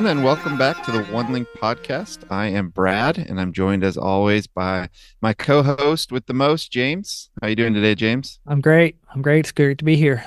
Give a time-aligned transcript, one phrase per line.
[0.00, 2.24] everyone, and welcome back to the One Link podcast.
[2.30, 4.88] I am Brad, and I'm joined as always by
[5.20, 7.28] my co-host with the most, James.
[7.38, 8.40] How are you doing today, James?
[8.46, 8.96] I'm great.
[9.12, 9.40] I'm great.
[9.40, 10.24] It's great to be here.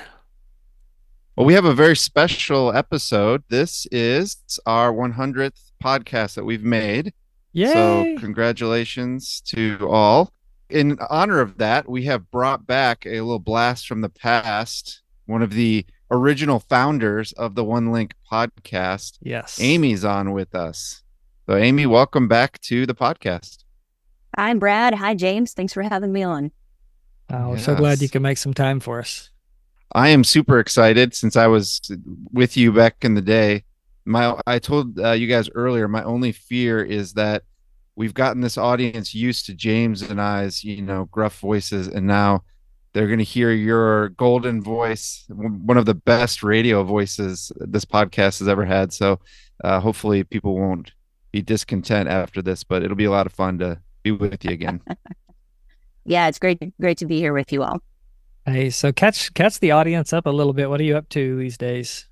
[1.34, 3.42] Well, we have a very special episode.
[3.48, 7.12] This is our 100th podcast that we've made.
[7.52, 7.72] Yay!
[7.72, 10.32] So, congratulations to all.
[10.70, 15.02] In honor of that, we have brought back a little blast from the past.
[15.26, 19.18] One of the original founders of the One Link podcast.
[19.22, 19.60] Yes.
[19.60, 21.02] Amy's on with us.
[21.46, 23.64] So, Amy, welcome back to the podcast.
[24.36, 24.94] Hi, Brad.
[24.94, 25.52] Hi, James.
[25.52, 26.52] Thanks for having me on.
[27.30, 29.30] Oh, we're so glad you can make some time for us.
[29.92, 31.80] I am super excited since I was
[32.32, 33.64] with you back in the day.
[34.04, 37.42] My I told uh, you guys earlier, my only fear is that
[37.96, 42.44] we've gotten this audience used to James and I's, you know, gruff voices, and now
[42.94, 48.38] they're going to hear your golden voice, one of the best radio voices this podcast
[48.38, 48.92] has ever had.
[48.92, 49.20] So,
[49.62, 50.92] uh, hopefully, people won't
[51.32, 54.52] be discontent after this, but it'll be a lot of fun to be with you
[54.52, 54.80] again.
[56.06, 57.80] Yeah, it's great, great to be here with you all.
[58.44, 60.68] Hey, so catch catch the audience up a little bit.
[60.68, 62.06] What are you up to these days?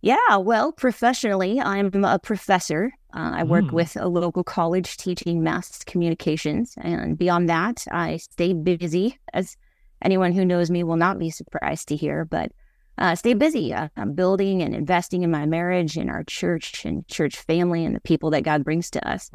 [0.00, 2.92] Yeah, well, professionally, I'm a professor.
[3.14, 3.72] Uh, I work Mm.
[3.72, 6.74] with a local college teaching mass communications.
[6.78, 9.56] And beyond that, I stay busy, as
[10.02, 12.52] anyone who knows me will not be surprised to hear, but
[12.98, 13.72] uh, stay busy.
[13.74, 17.94] Uh, I'm building and investing in my marriage and our church and church family and
[17.94, 19.30] the people that God brings to us.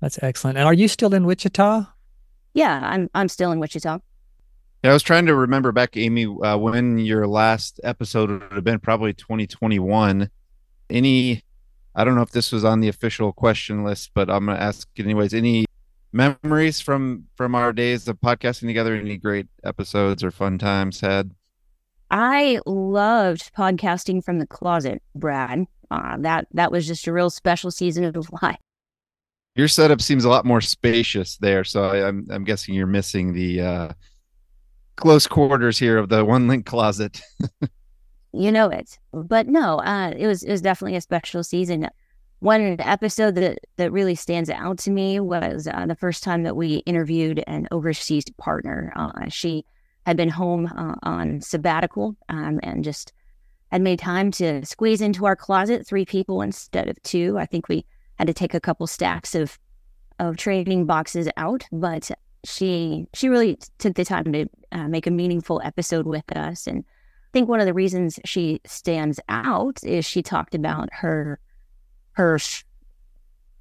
[0.00, 0.58] That's excellent.
[0.58, 1.84] And are you still in Wichita?
[2.54, 3.98] Yeah, I'm, I'm still in Wichita.
[4.84, 8.64] Yeah, I was trying to remember back, Amy, uh, when your last episode would have
[8.64, 10.30] been probably 2021.
[10.90, 11.42] Any,
[11.98, 14.88] I don't know if this was on the official question list, but I'm gonna ask
[14.94, 15.34] it anyways.
[15.34, 15.66] Any
[16.12, 18.94] memories from from our days of podcasting together?
[18.94, 21.32] Any great episodes or fun times had?
[22.08, 25.66] I loved podcasting from the closet, Brad.
[25.90, 28.60] Uh, that that was just a real special season of life.
[29.56, 33.32] Your setup seems a lot more spacious there, so I, I'm I'm guessing you're missing
[33.32, 33.88] the uh,
[34.94, 37.20] close quarters here of the one link closet.
[38.32, 41.88] You know it, but no, uh, it was it was definitely a special season.
[42.40, 46.56] One episode that that really stands out to me was uh, the first time that
[46.56, 48.92] we interviewed an overseas partner.
[48.94, 49.64] Uh, she
[50.04, 53.12] had been home uh, on sabbatical um, and just
[53.70, 57.38] had made time to squeeze into our closet three people instead of two.
[57.38, 57.84] I think we
[58.18, 59.58] had to take a couple stacks of
[60.18, 62.10] of training boxes out, but
[62.44, 66.66] she she really took the time to uh, make a meaningful episode with us.
[66.66, 66.84] And
[67.38, 71.38] think one of the reasons she stands out is she talked about her
[72.12, 72.36] her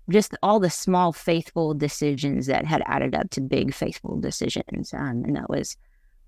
[0.09, 5.23] just all the small faithful decisions that had added up to big faithful decisions, um,
[5.25, 5.77] and that was.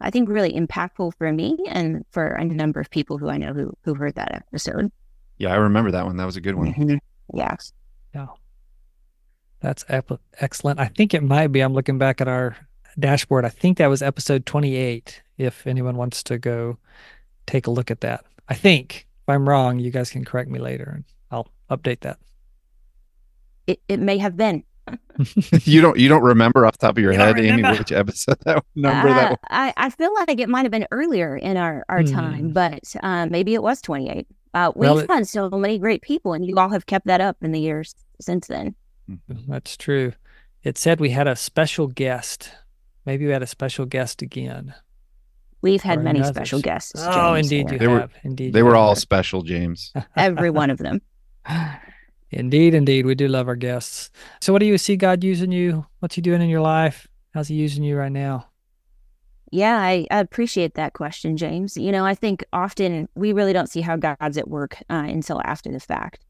[0.01, 3.51] I think really impactful for me and for a number of people who I know
[3.51, 4.91] who who heard that episode.
[5.39, 6.15] Yeah, I remember that one.
[6.17, 6.73] That was a good one.
[6.73, 6.99] Mhm.
[7.33, 7.55] Yeah.
[8.13, 8.27] Yeah.
[9.59, 10.79] That's ep- excellent.
[10.79, 11.59] I think it might be.
[11.59, 12.55] I'm looking back at our
[12.97, 13.43] dashboard.
[13.43, 15.21] I think that was episode 28.
[15.37, 16.77] If anyone wants to go
[17.49, 20.59] take a look at that, I think if I'm wrong, you guys can correct me
[20.59, 22.17] later and I'll update that.
[23.67, 24.63] It, it may have been.
[25.63, 28.37] you don't you don't remember off the top of your You head, Amy, which episode
[28.45, 29.37] that number that Uh, was?
[29.49, 32.53] I, I feel like it might have been earlier in our, our time, Hmm.
[32.53, 34.25] but uh, maybe it was 28.
[34.53, 37.21] Uh, we've Well, it- had so many great people, and you all have kept that
[37.21, 38.73] up in the years since then.
[39.47, 40.13] That's true.
[40.63, 42.51] It said we had a special guest.
[43.05, 44.73] Maybe we had a special guest again.
[45.61, 46.35] We've had many others.
[46.35, 46.93] special guests.
[46.97, 48.13] Oh, indeed you They were- have.
[48.23, 48.79] Indeed, They were have.
[48.79, 49.91] all special, James.
[50.15, 51.01] Every one of them.
[52.31, 53.05] Indeed, indeed.
[53.07, 54.11] We do love our guests.
[54.39, 55.85] So, what do you see God using you?
[55.99, 57.07] What's He doing in your life?
[57.33, 58.47] How's He using you right now?
[59.51, 61.75] Yeah, I, I appreciate that question, James.
[61.75, 65.41] You know, I think often we really don't see how God's at work uh, until
[65.43, 66.23] after the fact.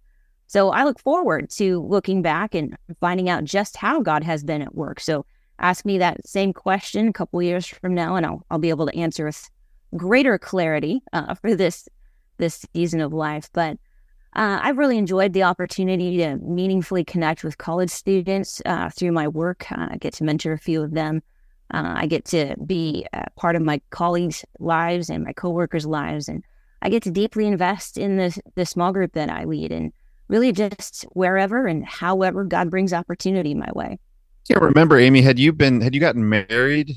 [0.47, 4.62] So I look forward to looking back and finding out just how God has been
[4.62, 5.01] at work.
[5.01, 5.25] So
[5.59, 8.88] ask me that same question a couple years from now, and I'll I'll be able
[8.88, 9.50] to answer with
[9.95, 11.88] greater clarity uh, for this
[12.38, 13.50] this season of life.
[13.53, 13.77] But
[14.35, 19.27] uh, I've really enjoyed the opportunity to meaningfully connect with college students uh, through my
[19.27, 19.71] work.
[19.71, 21.21] Uh, I get to mentor a few of them.
[21.73, 23.05] Uh, I get to be
[23.35, 26.44] part of my colleagues' lives and my coworkers' lives, and
[26.81, 29.91] I get to deeply invest in the the small group that I lead, and
[30.29, 34.00] really just wherever and however God brings opportunity my way.
[34.50, 35.22] Can't remember, Amy.
[35.22, 36.96] Had you been had you gotten married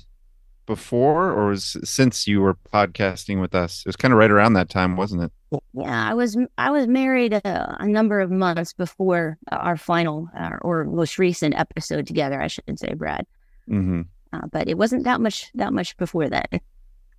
[0.66, 3.80] before, or was since you were podcasting with us?
[3.80, 5.32] It was kind of right around that time, wasn't it?
[5.74, 10.56] Yeah, I was I was married a, a number of months before our final uh,
[10.62, 13.26] or most recent episode together, I shouldn't say, Brad.
[13.68, 14.02] hmm
[14.32, 16.48] Uh, but it wasn't that much that much before that.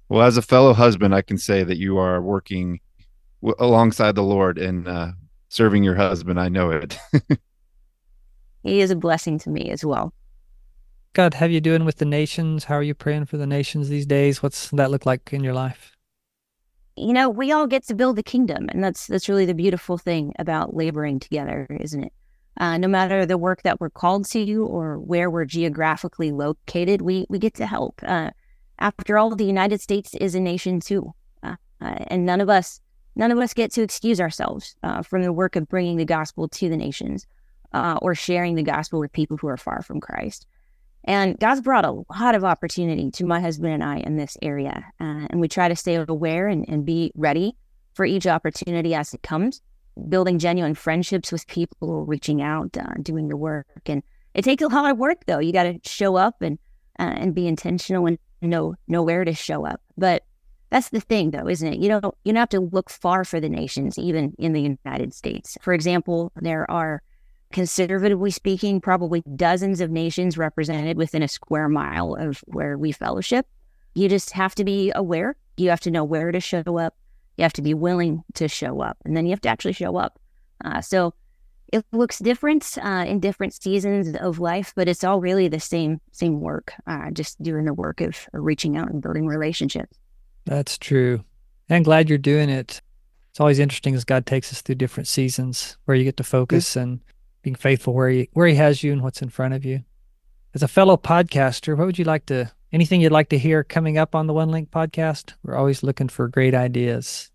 [0.10, 2.80] Well, as a fellow husband, I can say that you are working
[3.42, 5.12] w- alongside the Lord and uh,
[5.50, 6.40] serving your husband.
[6.40, 6.98] I know it.
[8.64, 10.12] he is a blessing to me as well.
[11.13, 12.63] God, have you doing with the nations?
[12.63, 14.42] How are you praying for the nations these days?
[14.42, 15.95] What's that look like in your life?
[16.95, 20.00] You know, we all get to build the kingdom, and that's that's really the beautiful
[20.00, 22.13] thing about laboring together, isn't it?
[22.57, 27.27] Uh, no matter the work that we're called to or where we're geographically located, we
[27.30, 28.01] we get to help.
[28.04, 28.31] Uh,
[28.80, 31.13] after all, the United States is a nation too,
[31.44, 32.80] uh, uh and none of us
[33.15, 36.48] none of us get to excuse ourselves uh, from the work of bringing the gospel
[36.48, 37.27] to the nations
[37.71, 40.48] uh, or sharing the gospel with people who are far from Christ.
[41.06, 44.86] And God's brought a lot of opportunity to my husband and I in this area.
[45.00, 47.56] Uh, and we try to stay aware and, and be ready
[47.94, 49.62] for each opportunity as it comes,
[50.10, 53.68] building genuine friendships with people, reaching out, uh, doing the work.
[53.86, 54.02] And
[54.34, 55.40] it takes a lot of work, though.
[55.40, 56.58] You got to show up and
[57.00, 59.82] uh, and be intentional and know know where to show up.
[59.98, 60.24] But
[60.70, 61.80] that's the thing, though, isn't it?
[61.80, 65.14] You don't you don't have to look far for the nations, even in the United
[65.14, 65.58] States.
[65.62, 67.02] For example, there are
[67.54, 73.48] conservatively speaking, probably dozens of nations represented within a square mile of where we fellowship.
[73.96, 75.38] You just have to be aware.
[75.56, 76.96] You have to know where to show up.
[77.38, 79.96] You have to be willing to show up, and then you have to actually show
[79.98, 80.20] up.
[80.66, 81.14] Uh, so
[81.72, 86.00] it looks different uh, in different seasons of life, but it's all really the same
[86.12, 86.74] same work.
[86.86, 89.98] Uh, just doing the work of reaching out and building relationships.
[90.46, 91.24] That's true.
[91.70, 92.82] I'm glad you're doing it.
[93.32, 96.76] It's always interesting as God takes us through different seasons where you get to focus
[96.76, 97.00] and
[97.44, 99.84] being faithful where he where he has you and what's in front of you.
[100.56, 103.98] As a fellow podcaster, what would you like to anything you'd like to hear coming
[103.98, 105.34] up on the One Link podcast?
[105.44, 107.30] We're always looking for great ideas.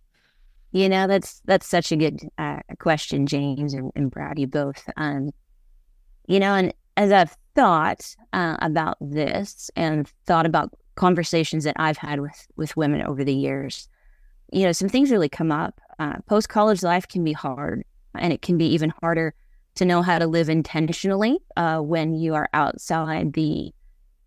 [0.73, 4.89] You know, that's that's such a good uh, question, James and, and Brad, you both.
[4.97, 5.31] Um,
[6.27, 11.97] you know, and as I've thought uh, about this and thought about conversations that I've
[11.99, 13.89] had with with women over the years,
[14.53, 15.81] you know, some things really come up.
[15.99, 17.85] Uh, Post college life can be hard,
[18.15, 19.35] and it can be even harder
[19.79, 23.73] to know how to live intentionally uh, when you are outside the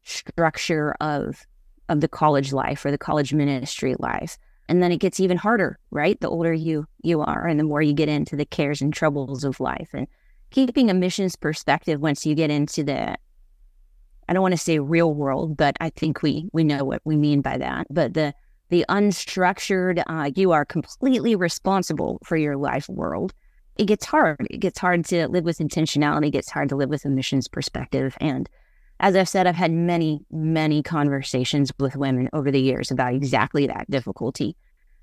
[0.04, 1.46] structure of
[1.90, 4.38] of the college life or the college ministry life.
[4.70, 6.20] And then it gets even harder right?
[6.20, 9.44] The older you you are and the more you get into the cares and troubles
[9.44, 9.90] of life.
[9.94, 10.08] And
[10.52, 13.18] keeping a missions perspective once you get into the
[14.28, 17.18] i don't want to say real world but i think we we know what we
[17.18, 17.88] mean by that.
[17.90, 18.34] But the
[18.70, 23.34] the unstructured uh, you are completely responsible for your life world
[23.78, 24.48] it gets hard.
[24.50, 26.28] It gets hard to live with intentionality.
[26.28, 28.18] It gets hard to live with a missions perspective.
[28.20, 28.50] And
[29.00, 33.68] as I've said, I've had many, many conversations with women over the years about exactly
[33.68, 34.56] that difficulty.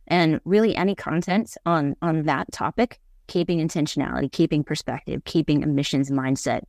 [0.07, 6.11] And really any content on on that topic, keeping intentionality, keeping perspective, keeping a missions
[6.11, 6.63] mindset,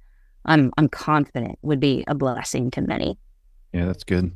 [0.45, 3.17] I'm I'm confident would be a blessing to many.
[3.73, 4.35] Yeah, that's good.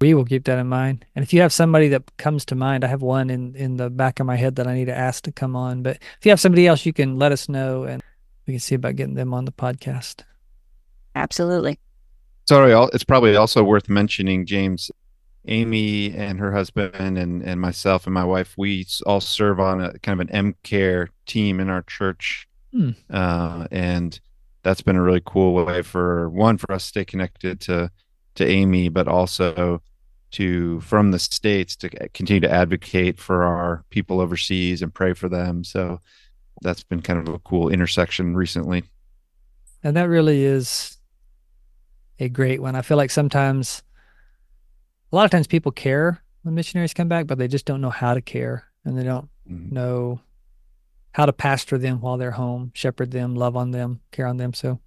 [0.00, 1.04] We will keep that in mind.
[1.14, 3.90] And if you have somebody that comes to mind, I have one in in the
[3.90, 5.82] back of my head that I need to ask to come on.
[5.82, 8.02] But if you have somebody else, you can let us know and
[8.46, 10.22] we can see about getting them on the podcast.
[11.14, 11.78] Absolutely.
[12.48, 14.90] Sorry, it's probably also worth mentioning, James.
[15.46, 19.98] Amy and her husband and and myself and my wife, we all serve on a
[20.00, 22.90] kind of an M Care team in our church, hmm.
[23.08, 24.20] uh, and
[24.62, 27.90] that's been a really cool way for one for us to stay connected to
[28.34, 29.80] to Amy, but also
[30.32, 35.28] to from the states to continue to advocate for our people overseas and pray for
[35.28, 35.64] them.
[35.64, 36.00] So
[36.62, 38.84] that's been kind of a cool intersection recently.
[39.82, 40.98] And that really is
[42.18, 42.76] a great one.
[42.76, 43.82] I feel like sometimes
[45.10, 47.90] a lot of times people care when missionaries come back, but they just don't know
[47.90, 49.74] how to care and they don't mm-hmm.
[49.74, 50.20] know
[51.12, 54.54] how to pastor them while they're home, shepherd them, love on them, care on them.
[54.54, 54.78] So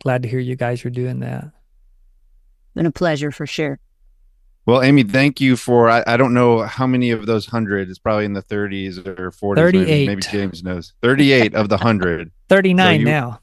[0.00, 1.50] glad to hear you guys are doing that.
[2.74, 3.78] Been a pleasure for sure.
[4.66, 5.90] Well, Amy, thank you for.
[5.90, 7.90] I, I don't know how many of those hundred.
[7.90, 9.56] It's probably in the 30s or 40s.
[9.56, 9.86] 38.
[9.86, 10.94] Maybe, maybe James knows.
[11.02, 12.30] 38 of the hundred.
[12.48, 13.40] 39 so you, now.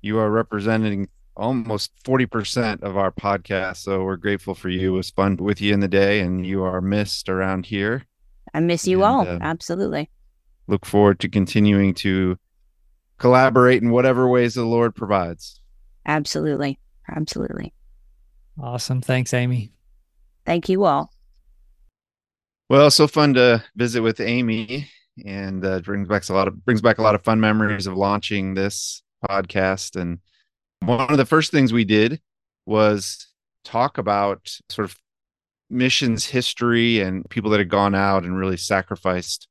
[0.00, 3.78] You are representing almost 40% of our podcast.
[3.78, 4.94] So we're grateful for you.
[4.94, 8.06] It was fun with you in the day, and you are missed around here.
[8.54, 9.28] I miss you and, all.
[9.28, 10.08] Uh, Absolutely.
[10.66, 12.38] Look forward to continuing to
[13.18, 15.60] collaborate in whatever ways the Lord provides.
[16.06, 16.78] Absolutely.
[17.08, 17.74] Absolutely.
[18.58, 19.02] Awesome.
[19.02, 19.72] Thanks, Amy.
[20.44, 21.12] Thank you all.
[22.68, 24.88] Well, so fun to visit with Amy,
[25.24, 27.96] and uh, brings back a lot of brings back a lot of fun memories of
[27.96, 30.00] launching this podcast.
[30.00, 30.20] And
[30.80, 32.20] one of the first things we did
[32.66, 33.26] was
[33.64, 34.96] talk about sort of
[35.68, 39.48] missions history and people that had gone out and really sacrificed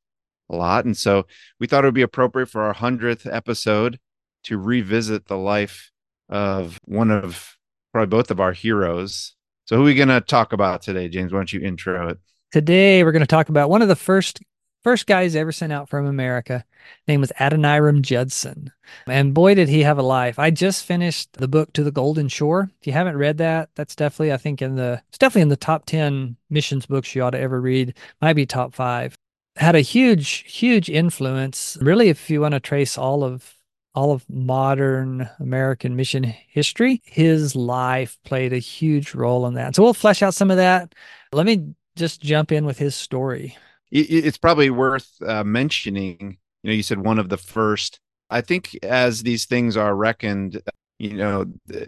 [0.50, 0.86] a lot.
[0.86, 1.26] And so
[1.60, 4.00] we thought it would be appropriate for our hundredth episode
[4.46, 5.92] to revisit the life
[6.30, 7.58] of one of
[7.92, 9.36] probably both of our heroes
[9.70, 11.32] so, who are we going to talk about today, James?
[11.32, 12.18] Why don't you intro it?
[12.52, 14.40] Today, we're going to talk about one of the first
[14.82, 16.66] first guy he's ever sent out from America.
[17.08, 18.72] Name was Adoniram Judson.
[19.06, 20.40] And boy, did he have a life.
[20.40, 22.72] I just finished the book To the Golden Shore.
[22.82, 25.56] If you haven't read that, that's definitely, I think, in the, it's definitely in the
[25.56, 27.94] top 10 missions books you ought to ever read.
[28.24, 29.14] Might be top five.
[29.56, 31.78] Had a huge, huge influence.
[31.80, 33.54] Really, if you want to trace all of
[33.96, 39.76] all of modern American mission history, his life played a huge role in that.
[39.76, 40.94] So we'll flesh out some of that.
[41.34, 43.58] Let me just jump in with his story
[43.92, 46.38] it's probably worth uh, mentioning.
[46.64, 48.00] You know, you said one of the first.
[48.30, 50.62] I think as these things are reckoned,
[51.00, 51.46] you know,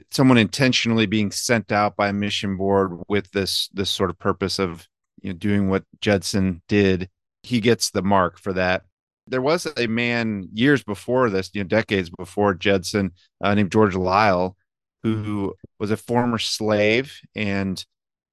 [0.09, 4.57] someone intentionally being sent out by a mission board with this this sort of purpose
[4.57, 4.87] of
[5.21, 7.09] you know doing what Judson did,
[7.43, 8.83] he gets the mark for that.
[9.27, 13.11] There was a man years before this, you know, decades before Judson,
[13.43, 14.55] uh, named George Liele,
[15.03, 17.83] who was a former slave, and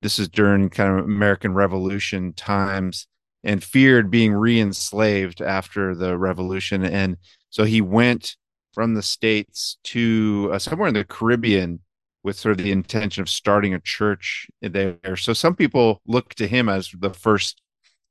[0.02, 3.07] this is during kind of American Revolution times
[3.45, 7.16] and feared being re-enslaved after the revolution and
[7.50, 8.37] so he went
[8.73, 11.80] from the states to uh, somewhere in the caribbean
[12.23, 15.16] with sort of the intention of starting a church there.
[15.16, 17.62] So some people look to him as the first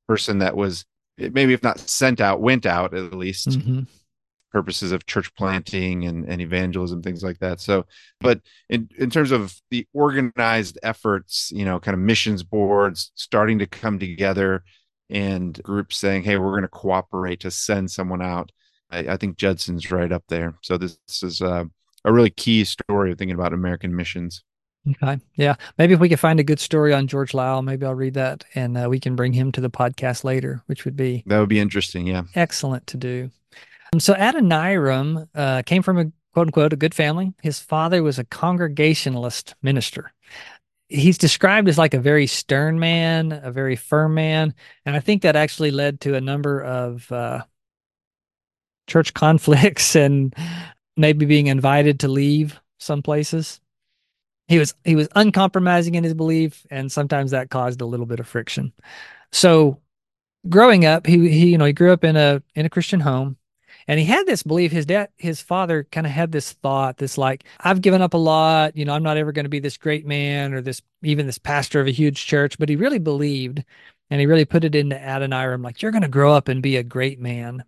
[0.07, 0.86] person that was
[1.18, 3.82] maybe if not sent out went out at least mm-hmm.
[4.52, 7.86] purposes of church planting and, and evangelism things like that so
[8.20, 13.60] but in, in terms of the organized efforts you know kind of missions boards starting
[13.60, 14.64] to come together
[15.10, 18.52] and groups saying, "Hey, we're going to cooperate to send someone out."
[18.90, 20.56] I, I, think Judson's right up there.
[20.62, 21.66] So this, this is uh,
[22.06, 24.44] a really key story of thinking about American missions.
[24.89, 27.96] Okay, yeah, maybe if we could find a good story on George Liele, maybe I'll
[27.96, 31.24] read that, and uh, we can bring him to the podcast later, which would be
[31.25, 32.08] that would be interesting.
[32.08, 33.29] Yeah, excellent to do.
[33.94, 37.34] Um, so Adoniram uh, came from a quote unquote a good family.
[37.41, 40.13] His father was a Congregationalist minister
[40.89, 44.53] he's described as like a very stern man, a very firm man,
[44.86, 47.44] and I think that actually led to a number of uh,
[48.88, 50.36] church conflicts and
[50.96, 53.60] maybe being invited to leave some places.
[54.48, 58.20] He was he was uncompromising in his belief, and sometimes that caused a little bit
[58.20, 58.74] of friction.
[59.32, 59.82] So,
[60.48, 63.38] growing up, he he you know he grew up in a in a Christian home
[63.88, 67.18] and he had this belief his dad his father kind of had this thought this
[67.18, 69.77] like i've given up a lot you know i'm not ever going to be this
[69.77, 73.63] great man or this even this pastor of a huge church but he really believed
[74.10, 76.77] and he really put it into adoniram like you're going to grow up and be
[76.77, 77.63] a great man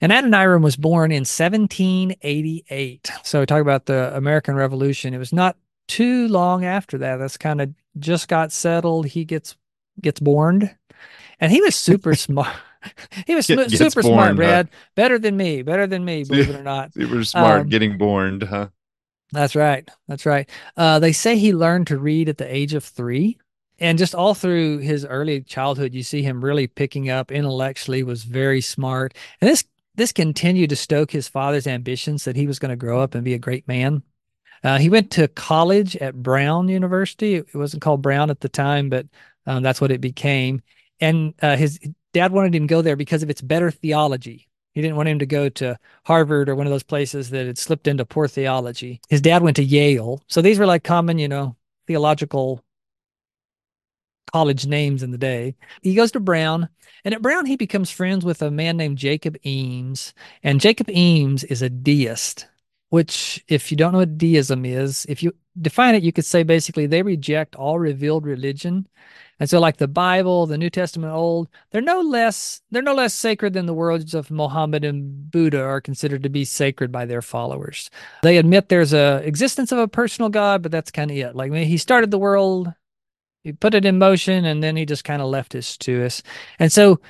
[0.00, 5.56] and adoniram was born in 1788 so talk about the american revolution it was not
[5.86, 9.56] too long after that that's kind of just got settled he gets
[10.00, 10.70] gets born
[11.40, 12.56] and he was super smart
[13.26, 14.68] he was Get, super born, smart, Brad.
[14.70, 14.78] Huh?
[14.94, 15.62] Better than me.
[15.62, 16.92] Better than me, believe it or not.
[16.94, 18.68] Super smart, um, getting born, huh?
[19.32, 19.88] That's right.
[20.06, 20.48] That's right.
[20.76, 23.38] Uh, they say he learned to read at the age of three.
[23.80, 28.22] And just all through his early childhood, you see him really picking up intellectually, was
[28.22, 29.14] very smart.
[29.40, 29.64] And this
[29.96, 33.24] this continued to stoke his father's ambitions that he was going to grow up and
[33.24, 34.02] be a great man.
[34.64, 37.34] Uh, he went to college at Brown University.
[37.34, 39.06] It wasn't called Brown at the time, but
[39.46, 40.62] um, that's what it became.
[41.00, 41.78] And uh, his
[42.14, 44.48] dad wanted him to go there because of its better theology.
[44.72, 47.58] He didn't want him to go to Harvard or one of those places that had
[47.58, 49.00] slipped into poor theology.
[49.08, 50.22] His dad went to Yale.
[50.26, 51.54] So these were like common, you know,
[51.86, 52.64] theological
[54.32, 55.54] college names in the day.
[55.82, 56.68] He goes to Brown,
[57.04, 60.12] and at Brown, he becomes friends with a man named Jacob Eames.
[60.42, 62.48] And Jacob Eames is a deist,
[62.94, 66.42] which, if you don't know what deism is, if you define it, you could say
[66.42, 68.86] basically they reject all revealed religion
[69.40, 73.14] and so like the Bible, the New Testament Old, they're no less they're no less
[73.14, 77.22] sacred than the words of Muhammad and Buddha are considered to be sacred by their
[77.22, 77.90] followers.
[78.22, 81.34] They admit there's a existence of a personal God, but that's kind of it.
[81.34, 82.72] Like he started the world,
[83.42, 86.22] he put it in motion, and then he just kind of left us to us.
[86.58, 87.00] And so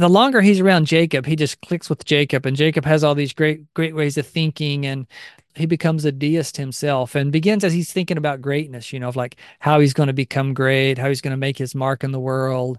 [0.00, 3.34] the longer he's around Jacob, he just clicks with Jacob, and Jacob has all these
[3.34, 5.06] great, great ways of thinking, and
[5.54, 9.16] he becomes a deist himself and begins as he's thinking about greatness, you know, of
[9.16, 12.12] like how he's going to become great, how he's going to make his mark in
[12.12, 12.78] the world.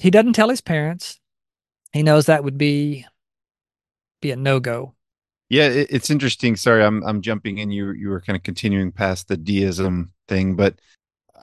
[0.00, 1.20] He doesn't tell his parents.
[1.92, 3.06] He knows that would be
[4.22, 4.94] be a no go.
[5.48, 6.56] Yeah, it's interesting.
[6.56, 7.70] Sorry, I'm I'm jumping in.
[7.70, 10.80] You you were kind of continuing past the deism thing, but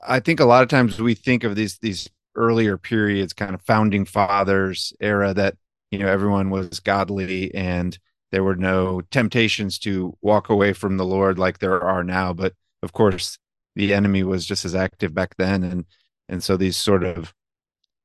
[0.06, 3.62] I think a lot of times we think of these these earlier periods, kind of
[3.62, 5.56] founding fathers era, that
[5.92, 7.98] you know everyone was godly and
[8.32, 12.34] there were no temptations to walk away from the Lord like there are now.
[12.34, 13.38] But of course,
[13.76, 15.86] the enemy was just as active back then, and
[16.30, 17.34] and so these sort of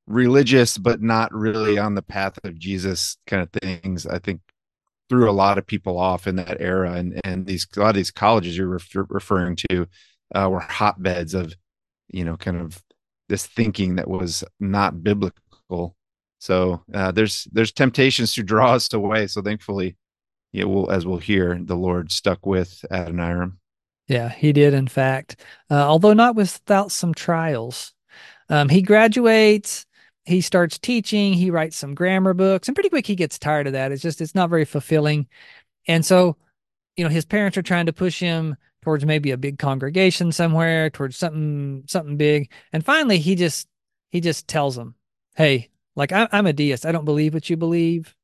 [0.07, 4.41] religious but not really on the path of Jesus kind of things, I think
[5.09, 6.93] threw a lot of people off in that era.
[6.93, 9.87] And and these a lot of these colleges you're refer- referring to
[10.35, 11.55] uh, were hotbeds of
[12.09, 12.83] you know kind of
[13.29, 15.95] this thinking that was not biblical
[16.39, 19.27] So uh, there's there's temptations to draw us away.
[19.27, 19.97] So thankfully,
[20.53, 23.59] yeah, we'll as we'll hear, the Lord stuck with Adoniram.
[24.07, 27.93] Yeah, he did, in fact, uh, although not without some trials.
[28.49, 29.85] Um, he graduates,
[30.25, 33.75] he starts teaching, he writes some grammar books, and pretty quick he gets tired of
[33.75, 33.93] that.
[33.93, 35.27] It's just, it's not very fulfilling.
[35.87, 36.37] And so,
[36.97, 40.91] you know, his parents are trying to push him towards maybe a big congregation somewhere,
[40.91, 42.51] towards something, something big.
[42.73, 43.69] And finally, he just,
[44.11, 44.95] he just tells them,
[45.37, 46.87] Hey, like I, I'm a deist.
[46.87, 48.15] I don't believe what you believe.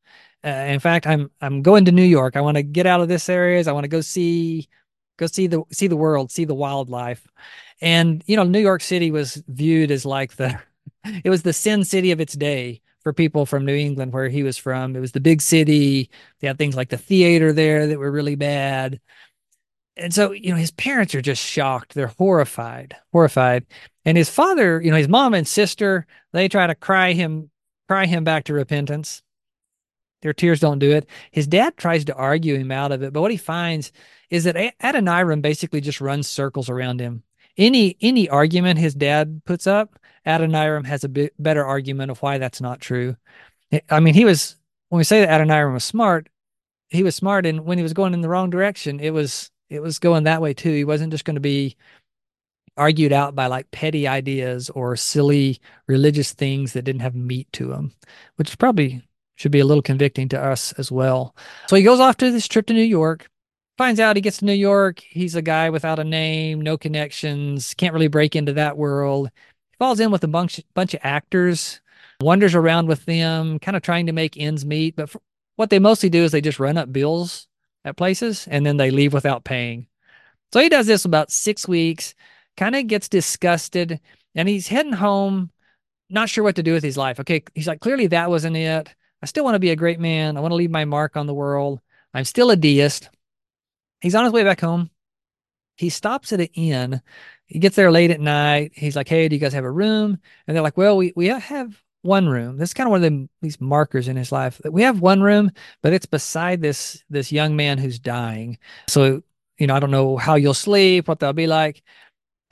[0.45, 2.37] Uh, in fact, I'm I'm going to New York.
[2.37, 3.67] I want to get out of this areas.
[3.67, 4.69] I want to go see
[5.17, 7.27] go see the see the world, see the wildlife.
[7.81, 10.61] And you know, New York City was viewed as like the
[11.25, 14.43] it was the sin city of its day for people from New England where he
[14.43, 14.95] was from.
[14.97, 16.11] It was the big city.
[16.41, 19.01] They had things like the theater there that were really bad.
[19.97, 21.95] And so, you know, his parents are just shocked.
[21.95, 23.65] They're horrified, horrified.
[24.05, 27.51] And his father, you know, his mom and sister, they try to cry him,
[27.89, 29.23] cry him back to repentance.
[30.23, 31.07] Their tears don't do it.
[31.31, 33.93] His dad tries to argue him out of it, but what he finds
[34.31, 37.23] is that Adoniram basically just runs circles around him.
[37.57, 42.39] Any any argument his dad puts up, Adoniram has a bit better argument of why
[42.39, 43.17] that's not true.
[43.91, 44.57] I mean, he was
[44.89, 46.29] when we say that Adoniram was smart,
[46.89, 49.81] he was smart, and when he was going in the wrong direction, it was it
[49.81, 50.73] was going that way too.
[50.73, 51.77] He wasn't just going to be
[52.77, 57.67] argued out by like petty ideas or silly religious things that didn't have meat to
[57.67, 57.93] them,
[58.37, 59.03] which probably
[59.37, 61.35] should be a little convicting to us as well.
[61.69, 63.29] So he goes off to this trip to New York,
[63.79, 65.01] finds out he gets to New York.
[65.01, 69.31] He's a guy without a name, no connections, can't really break into that world.
[69.71, 71.81] He falls in with a bunch, bunch of actors,
[72.21, 74.97] wanders around with them, kind of trying to make ends meet.
[74.97, 75.15] But
[75.57, 77.49] what they mostly do is they just run up bills
[77.85, 79.87] at places and then they leave without paying.
[80.53, 82.15] So he does this about six weeks,
[82.57, 84.01] kind of gets disgusted,
[84.35, 85.51] and he's heading home,
[86.11, 87.21] not sure what to do with his life.
[87.21, 88.95] Okay, he's like, clearly that wasn't it.
[89.23, 90.37] I still want to be a great man.
[90.37, 91.81] I want to leave my mark on the world.
[92.13, 93.09] I'm still a deist.
[94.01, 94.91] He's on his way back home.
[95.77, 97.01] He stops at an inn.
[97.47, 98.73] He gets there late at night.
[98.75, 101.27] He's like, "Hey, do you guys have a room?" And they're like, "Well, we we
[101.27, 102.57] have one room.
[102.57, 104.59] This is kind of one of the, these markers in his life.
[104.59, 105.51] that We have one room,
[105.83, 108.59] but it's beside this this young man who's dying.
[108.89, 109.23] So,
[109.59, 111.83] you know, I don't know how you'll sleep, what that'll be like."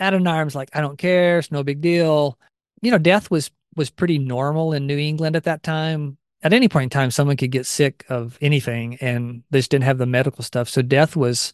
[0.00, 1.38] Adoniram's like, "I don't care.
[1.38, 2.38] It's no big deal."
[2.80, 6.68] You know, death was was pretty normal in New England at that time at any
[6.68, 10.06] point in time, someone could get sick of anything and they just didn't have the
[10.06, 10.68] medical stuff.
[10.68, 11.52] So death was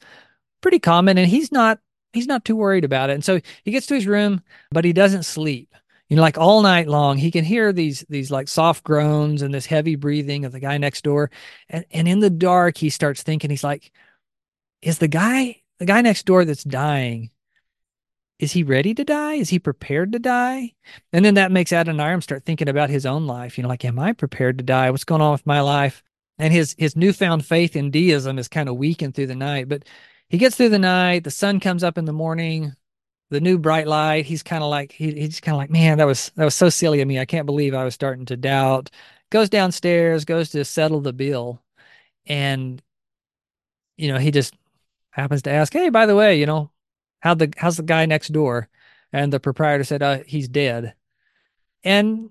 [0.63, 1.79] pretty common and he's not,
[2.13, 3.15] he's not too worried about it.
[3.15, 5.75] And so he gets to his room, but he doesn't sleep.
[6.09, 9.53] You know, like all night long, he can hear these, these like soft groans and
[9.53, 11.31] this heavy breathing of the guy next door.
[11.69, 13.93] And, and in the dark, he starts thinking, he's like,
[14.81, 17.31] is the guy, the guy next door that's dying,
[18.39, 19.35] is he ready to die?
[19.35, 20.75] Is he prepared to die?
[21.13, 23.59] And then that makes Adoniram start thinking about his own life.
[23.59, 24.91] You know, like, am I prepared to die?
[24.91, 26.05] What's going on with my life?
[26.39, 29.69] And his his newfound faith in deism is kind of weakened through the night.
[29.69, 29.85] But
[30.29, 31.25] he gets through the night.
[31.25, 32.77] The sun comes up in the morning.
[33.31, 34.25] The new bright light.
[34.25, 36.71] He's kind of like he, he's kind of like, man, that was that was so
[36.71, 37.19] silly of me.
[37.19, 38.91] I can't believe I was starting to doubt.
[39.31, 41.63] Goes downstairs, goes to settle the bill,
[42.27, 42.83] and
[43.97, 44.55] you know he just
[45.11, 46.71] happens to ask, hey, by the way, you know,
[47.21, 48.69] how the how's the guy next door?
[49.13, 50.95] And the proprietor said, uh, he's dead.
[51.85, 52.31] And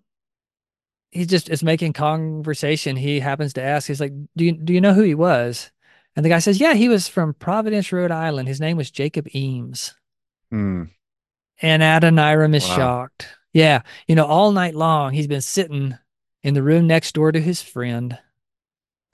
[1.12, 2.96] he just is making conversation.
[2.96, 5.72] He happens to ask, he's like, Do you do you know who he was?
[6.16, 8.48] And the guy says, Yeah, he was from Providence, Rhode Island.
[8.48, 9.96] His name was Jacob Eames.
[10.52, 10.84] Hmm.
[11.62, 12.76] And Adoniram is wow.
[12.76, 13.28] shocked.
[13.54, 13.82] Yeah.
[14.08, 15.98] You know, all night long he's been sitting
[16.44, 18.18] in the room next door to his friend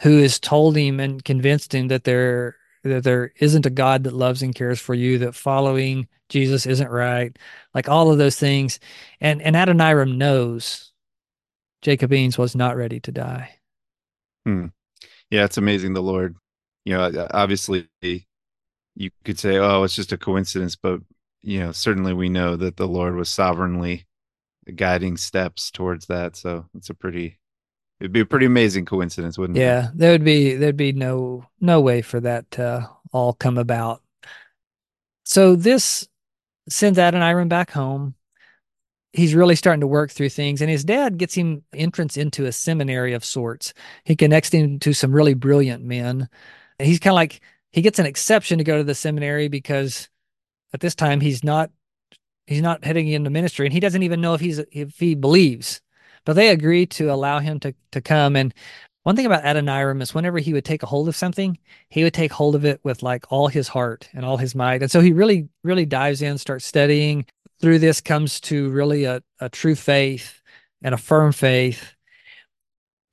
[0.02, 4.14] who has told him and convinced him that there that there isn't a God that
[4.14, 7.38] loves and cares for you, that following Jesus isn't right,
[7.74, 8.80] like all of those things.
[9.22, 10.92] And and Adoniram knows
[11.82, 13.56] Jacob Eames was not ready to die.
[14.46, 14.68] Hmm.
[15.30, 15.94] Yeah, it's amazing.
[15.94, 16.36] The Lord,
[16.86, 21.00] you know, obviously you could say, oh, it's just a coincidence, but
[21.44, 24.06] you know, certainly we know that the Lord was sovereignly
[24.76, 26.36] guiding steps towards that.
[26.36, 27.40] So it's a pretty
[28.00, 29.84] It'd be a pretty amazing coincidence, wouldn't yeah, it?
[29.84, 34.02] Yeah, there would be there'd be no no way for that to all come about.
[35.24, 36.08] So this
[36.68, 38.16] sends Adoniram back home.
[39.14, 42.52] He's really starting to work through things, and his dad gets him entrance into a
[42.52, 43.74] seminary of sorts.
[44.04, 46.28] He connects him to some really brilliant men.
[46.80, 47.40] He's kind of like
[47.72, 50.10] he gets an exception to go to the seminary because
[50.74, 51.72] at this time he's not
[52.48, 55.82] he's not heading into ministry, and he doesn't even know if he's if he believes
[56.26, 58.36] but they agree to allow him to, to come.
[58.36, 58.54] And
[59.04, 61.58] one thing about Adoniram is whenever he would take a hold of something,
[61.90, 64.82] he would take hold of it with like all his heart and all his might.
[64.82, 67.26] And so he really, really dives in, starts studying.
[67.60, 70.42] Through this comes to really a, a true faith
[70.82, 71.94] and a firm faith.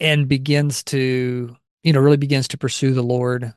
[0.01, 3.53] and begins to, you know, really begins to pursue the Lord.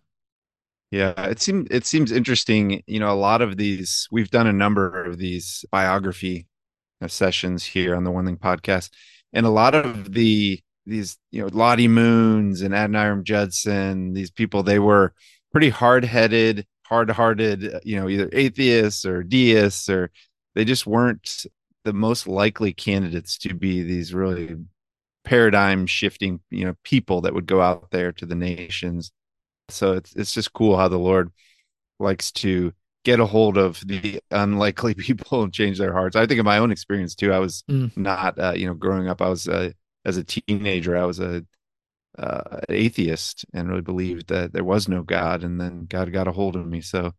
[0.93, 2.83] Yeah, it seems it seems interesting.
[2.85, 6.45] You know, a lot of these we've done a number of these biography
[7.01, 8.91] uh, sessions here on the One Thing podcast,
[9.33, 14.61] and a lot of the these you know Lottie Moons and Adoniram Judson, these people
[14.61, 15.15] they were
[15.51, 17.73] pretty hard headed, hard hearted.
[17.73, 20.11] Uh, you know, either atheists or deists, or
[20.53, 21.47] they just weren't
[21.85, 24.57] the most likely candidates to be these really
[25.23, 29.11] paradigm shifting you know people that would go out there to the nations
[29.69, 31.31] so it's it's just cool how the lord
[31.99, 32.73] likes to
[33.03, 36.57] get a hold of the unlikely people and change their hearts i think of my
[36.57, 37.95] own experience too i was mm.
[37.97, 39.71] not uh, you know growing up i was uh,
[40.05, 41.43] as a teenager i was a
[42.19, 46.31] uh, atheist and really believed that there was no god and then god got a
[46.31, 47.11] hold of me so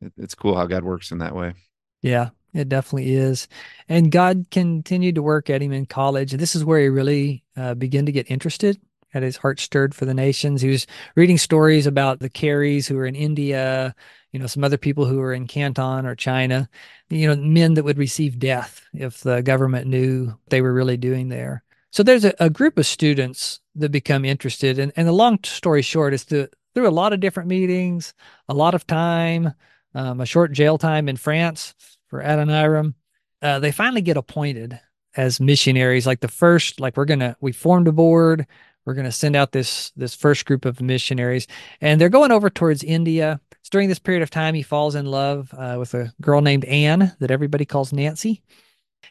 [0.00, 1.54] it, it's cool how god works in that way
[2.02, 3.48] yeah it definitely is.
[3.88, 6.32] And God continued to work at him in college.
[6.32, 9.94] And This is where he really uh, began to get interested, had his heart stirred
[9.94, 10.62] for the nations.
[10.62, 13.94] He was reading stories about the Careys who were in India,
[14.32, 16.68] you know, some other people who were in Canton or China,
[17.08, 21.28] you know, men that would receive death if the government knew they were really doing
[21.28, 21.62] there.
[21.90, 24.78] So there's a, a group of students that become interested.
[24.78, 28.14] And, and the long story short is to, through a lot of different meetings,
[28.48, 29.52] a lot of time,
[29.94, 31.74] um, a short jail time in France,
[32.06, 32.94] for Adoniram.
[33.42, 34.78] Uh, they finally get appointed
[35.16, 36.06] as missionaries.
[36.06, 38.46] Like the first, like we're gonna we formed a board.
[38.84, 41.46] We're gonna send out this this first group of missionaries,
[41.80, 43.40] and they're going over towards India.
[43.60, 46.64] It's during this period of time he falls in love uh, with a girl named
[46.64, 48.42] Anne that everybody calls Nancy.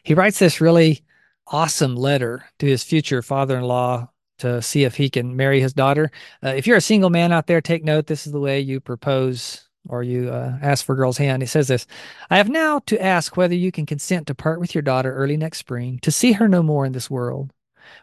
[0.02, 1.02] He writes this really
[1.46, 6.10] awesome letter to his future father-in-law to see if he can marry his daughter.
[6.42, 8.06] Uh, if you're a single man out there, take note.
[8.06, 11.42] This is the way you propose or you uh, ask for a girl's hand.
[11.42, 11.86] He says this
[12.28, 15.36] I have now to ask whether you can consent to part with your daughter early
[15.36, 17.52] next spring, to see her no more in this world,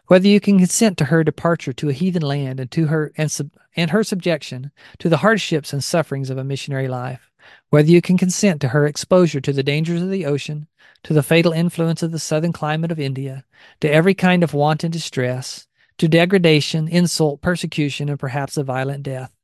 [0.06, 3.30] whether you can consent to her departure to a heathen land and to her and,
[3.30, 7.30] sub, and her subjection to the hardships and sufferings of a missionary life,
[7.70, 10.66] whether you can consent to her exposure to the dangers of the ocean,
[11.02, 13.44] to the fatal influence of the southern climate of India,
[13.80, 15.66] to every kind of want and distress,
[15.98, 19.34] to degradation, insult, persecution, and perhaps a violent death.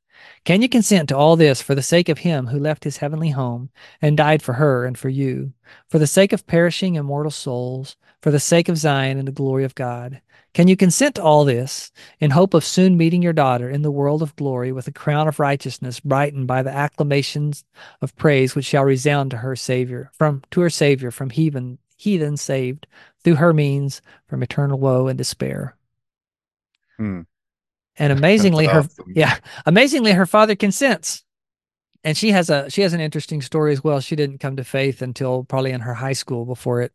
[0.43, 3.31] Can you consent to all this for the sake of him who left his heavenly
[3.31, 3.69] home
[4.01, 5.53] and died for her and for you,
[5.87, 9.65] for the sake of perishing immortal souls, for the sake of Zion and the glory
[9.65, 10.19] of God?
[10.55, 13.91] Can you consent to all this in hope of soon meeting your daughter in the
[13.91, 17.63] world of glory with a crown of righteousness brightened by the acclamations
[18.01, 22.35] of praise which shall resound to her Savior, from to her Savior from heathen heathen
[22.35, 22.87] saved
[23.23, 25.75] through her means from eternal woe and despair?
[26.97, 27.21] Hmm.
[27.95, 31.23] And amazingly, her yeah, amazingly, her father consents.
[32.03, 33.99] And she has a she has an interesting story as well.
[33.99, 36.91] She didn't come to faith until probably in her high school before it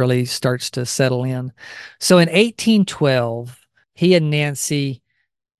[0.00, 1.52] really starts to settle in.
[2.00, 3.56] So in 1812,
[3.94, 5.02] he and Nancy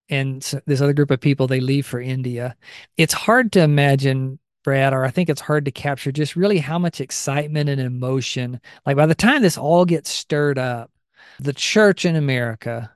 [0.08, 2.56] and this other group of people they leave for India.
[2.96, 6.78] It's hard to imagine Brad, or I think it's hard to capture just really how
[6.78, 8.60] much excitement and emotion.
[8.86, 10.90] Like by the time this all gets stirred up,
[11.38, 12.90] the church in America,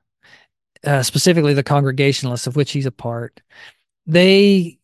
[0.83, 3.41] uh, specifically the Congregationalists, of which he's a part,
[4.07, 4.79] they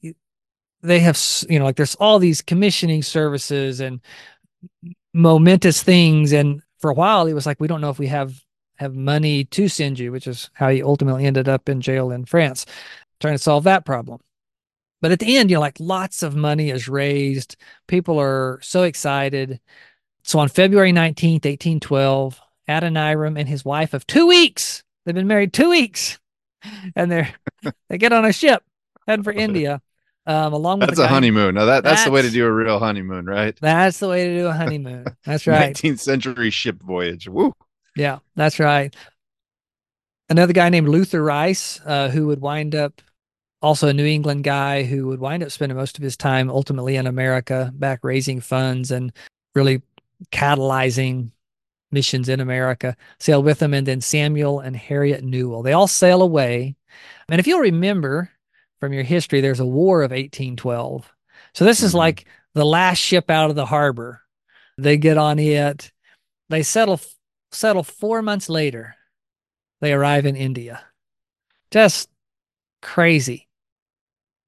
[0.83, 1.19] they have
[1.49, 4.01] you know like there's all these commissioning services and
[5.13, 8.43] momentous things, and for a while he was like, we don't know if we have
[8.77, 12.25] have money to send you, which is how he ultimately ended up in jail in
[12.25, 12.65] France,
[13.21, 14.21] trying to solve that problem.
[15.03, 17.57] But at the end, you know, like lots of money is raised.
[17.89, 19.61] People are so excited.
[20.23, 25.53] So on February 19th, 1812, Adoniram and his wife of two weeks They've been married
[25.53, 26.19] two weeks,
[26.95, 27.33] and they're
[27.89, 28.63] they get on a ship
[29.07, 29.81] heading for India.
[30.31, 31.57] Um, along with that's a honeymoon.
[31.57, 33.59] Now that that's, that's, the way to do a real honeymoon, right?
[33.61, 35.07] That's the way to do a honeymoon.
[35.27, 35.75] That's right.
[35.75, 37.29] 19th century ship voyage.
[37.29, 37.53] Woo.
[37.97, 38.95] Yeah, that's right.
[40.29, 43.03] Another guy named Luther Rice, uh, who would wind up
[43.61, 46.95] also a New England guy who would wind up spending most of his time ultimately
[46.95, 49.13] in America, back raising funds and
[49.57, 49.83] really
[50.31, 51.33] catalyzing
[51.91, 55.65] missions in America, sailed with them, and then Samuel and Harriet Newell.
[55.65, 56.77] They all sail away.
[57.29, 58.31] And if you'll remember
[58.81, 61.13] from your history, there's a war of 1812.
[61.55, 61.87] So this mm-hmm.
[61.87, 64.23] is like the last ship out of the harbor.
[64.79, 65.93] They get on it.
[66.49, 67.01] They settle
[67.53, 68.97] settle four months later.
[69.81, 70.83] They arrive in India.
[71.71, 72.09] Just
[72.83, 73.47] crazy.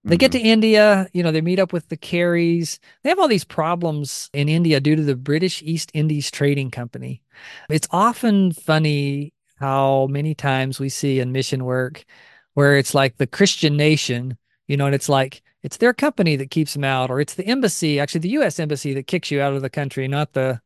[0.05, 0.47] They get to mm-hmm.
[0.47, 2.81] India, you know, they meet up with the Careys.
[3.03, 7.23] They have all these problems in India due to the British East Indies Trading Company.
[7.69, 12.05] It's often funny how many times we see in mission work
[12.55, 14.37] where it's like the Christian nation,
[14.67, 17.47] you know, and it's like it's their company that keeps them out, or it's the
[17.47, 18.59] embassy, actually the U.S.
[18.59, 20.61] embassy that kicks you out of the country, not the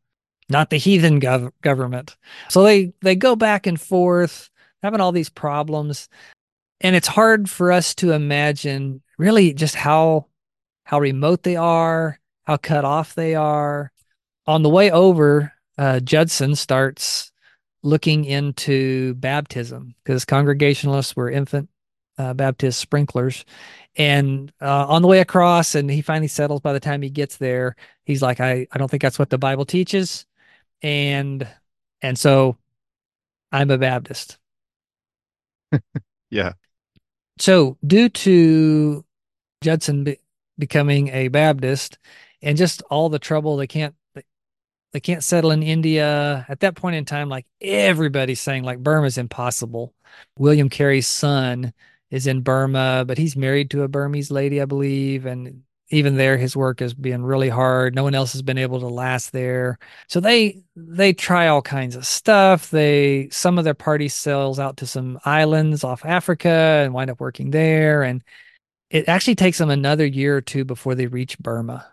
[0.49, 2.16] not the heathen gov- government.
[2.49, 4.51] So they they go back and forth.
[4.83, 6.09] having all these problems.
[6.81, 10.27] And it's hard for us to imagine really just how
[10.85, 13.92] how remote they are, how cut off they are.
[14.46, 17.33] On the way over, uh, Judson starts
[17.83, 21.68] looking into baptism because Congregationalists were infant
[22.19, 23.45] uh, Baptist sprinklers.
[23.97, 27.39] And uh, on the way across, and he finally settles by the time he gets
[27.39, 30.27] there, he's like, I, I don't think that's what the Bible teaches.
[30.83, 31.47] And
[32.03, 32.59] and so
[33.51, 34.39] I'm a Baptist.
[36.31, 36.53] yeah.
[37.39, 39.05] So due to
[39.63, 40.21] Judson be-
[40.59, 41.99] becoming a Baptist
[42.43, 43.95] and just all the trouble they can't
[44.93, 49.19] they can't settle in India at that point in time like everybody's saying like Burma's
[49.19, 49.95] impossible.
[50.39, 51.75] William Carey's son
[52.11, 56.37] is in Burma, but he's married to a Burmese lady, I believe, and even there
[56.37, 57.95] his work is being really hard.
[57.95, 59.79] No one else has been able to last there.
[60.09, 62.71] So they they try all kinds of stuff.
[62.71, 67.21] They some of their party sells out to some islands off Africa and wind up
[67.21, 68.23] working there and
[68.90, 71.87] it actually takes them another year or two before they reach Burma.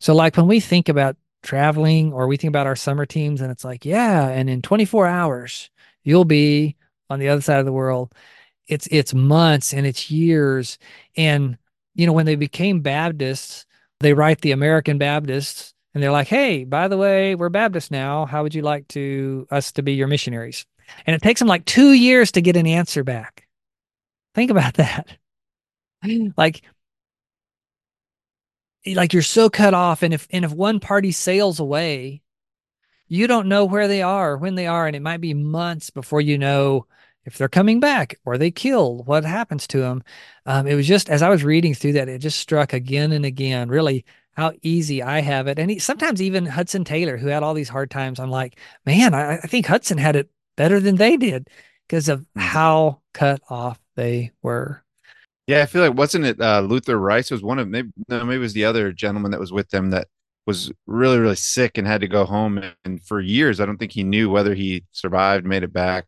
[0.00, 3.50] So like when we think about traveling or we think about our summer teams and
[3.50, 5.70] it's like, yeah, and in 24 hours
[6.04, 6.76] you'll be
[7.10, 8.14] on the other side of the world.
[8.68, 10.78] It's it's months and it's years
[11.16, 11.58] and
[11.94, 13.66] you know when they became Baptists,
[14.00, 18.24] they write the American Baptists and they're like, "Hey, by the way, we're Baptists now.
[18.26, 20.64] How would you like to us to be your missionaries?"
[21.06, 23.46] And it takes them like 2 years to get an answer back.
[24.34, 25.18] Think about that.
[26.36, 26.62] like
[28.84, 32.22] eh, like you're so cut off and if and if one party sails away
[33.08, 36.20] you don't know where they are when they are and it might be months before
[36.20, 36.86] you know
[37.24, 40.02] if they're coming back or they killed what happens to them
[40.46, 43.24] um, it was just as i was reading through that it just struck again and
[43.24, 44.04] again really
[44.34, 47.68] how easy i have it and he, sometimes even hudson taylor who had all these
[47.68, 51.48] hard times i'm like man i, I think hudson had it better than they did
[51.86, 52.40] because of mm-hmm.
[52.40, 54.82] how cut off they were
[55.48, 58.36] yeah, I feel like wasn't it uh, Luther Rice was one of maybe no maybe
[58.36, 60.06] it was the other gentleman that was with them that
[60.46, 63.92] was really really sick and had to go home and for years I don't think
[63.92, 66.06] he knew whether he survived made it back.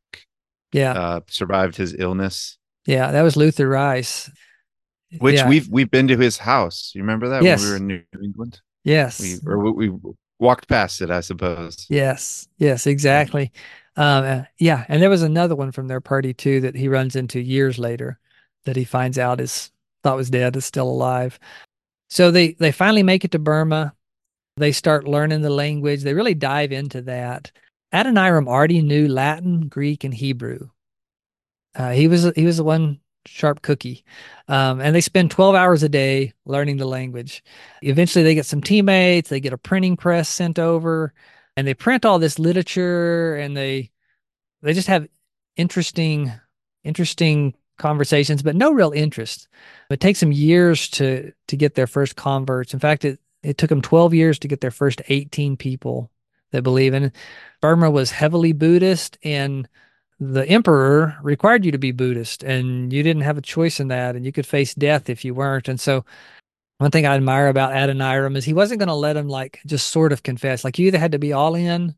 [0.75, 0.93] Yeah.
[0.93, 2.59] Uh, survived his illness.
[2.85, 4.31] Yeah, that was Luther Rice.
[5.19, 5.49] Which yeah.
[5.49, 6.91] we've we've been to his house.
[6.95, 7.61] You remember that yes.
[7.61, 8.61] when we were in New England?
[8.83, 9.21] Yes.
[9.21, 9.93] We or we,
[10.41, 11.87] walked past it, I suppose.
[11.89, 12.49] Yes.
[12.59, 13.53] Yes, exactly.
[13.97, 17.15] Um, uh, yeah, and there was another one from their party too that he runs
[17.15, 18.19] into years later
[18.65, 19.71] that he finds out is
[20.03, 21.39] thought was dead is still alive.
[22.11, 23.95] So they they finally make it to Burma.
[24.57, 26.03] They start learning the language.
[26.03, 27.53] They really dive into that.
[27.95, 30.69] Adoniram already knew Latin, Greek, and Hebrew.
[31.77, 34.05] Uh, he was he was the one sharp cookie,
[34.49, 37.43] um, and they spend twelve hours a day learning the language.
[37.83, 39.29] Eventually, they get some teammates.
[39.29, 41.15] They get a printing press sent over,
[41.57, 43.37] and they print all this literature.
[43.37, 43.93] And they
[44.63, 45.07] they just have
[45.57, 46.33] interesting
[46.83, 49.49] interesting conversations, but no real interest.
[49.89, 52.75] It takes them years to to get their first converts.
[52.75, 56.11] In fact, it it took them 12 years to get their first 18 people
[56.55, 57.13] that believe in.
[57.61, 59.69] Burma was heavily Buddhist and
[60.21, 64.17] the emperor required you to be Buddhist and you didn't have a choice in that
[64.17, 65.69] and you could face death if you weren't.
[65.69, 66.05] And so
[66.79, 69.91] one thing I admire about Adoniram is he wasn't going to let him like just
[69.91, 70.65] sort of confess.
[70.65, 71.95] Like you either had to be all in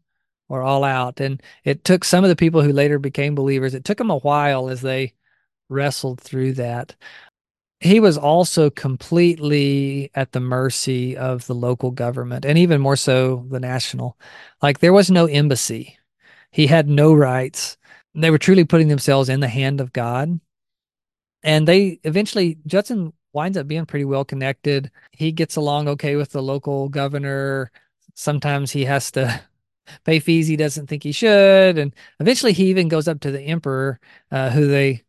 [0.49, 1.21] or all out.
[1.21, 4.19] And it took some of the people who later became believers, it took them a
[4.19, 5.14] while as they
[5.69, 6.95] wrestled through that.
[7.87, 13.46] He was also completely at the mercy of the local government and even more so
[13.49, 14.18] the national.
[14.61, 15.96] Like there was no embassy.
[16.51, 17.77] He had no rights.
[18.12, 20.40] They were truly putting themselves in the hand of God.
[21.44, 24.90] And they eventually, Judson winds up being pretty well connected.
[25.12, 27.70] He gets along okay with the local governor.
[28.14, 29.42] Sometimes he has to
[30.05, 31.79] pay fees he doesn't think he should.
[31.79, 34.01] And eventually he even goes up to the emperor,
[34.33, 35.05] uh, who they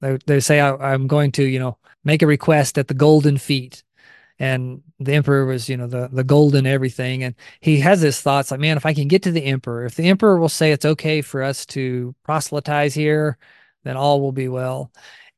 [0.00, 3.38] they, they say, I, am going to, you know, make a request at the golden
[3.38, 3.82] feet.
[4.38, 7.22] And the emperor was, you know, the, the golden everything.
[7.24, 9.96] And he has this thoughts like, man, if I can get to the emperor, if
[9.96, 13.36] the emperor will say it's okay for us to proselytize here,
[13.84, 14.90] then all will be well.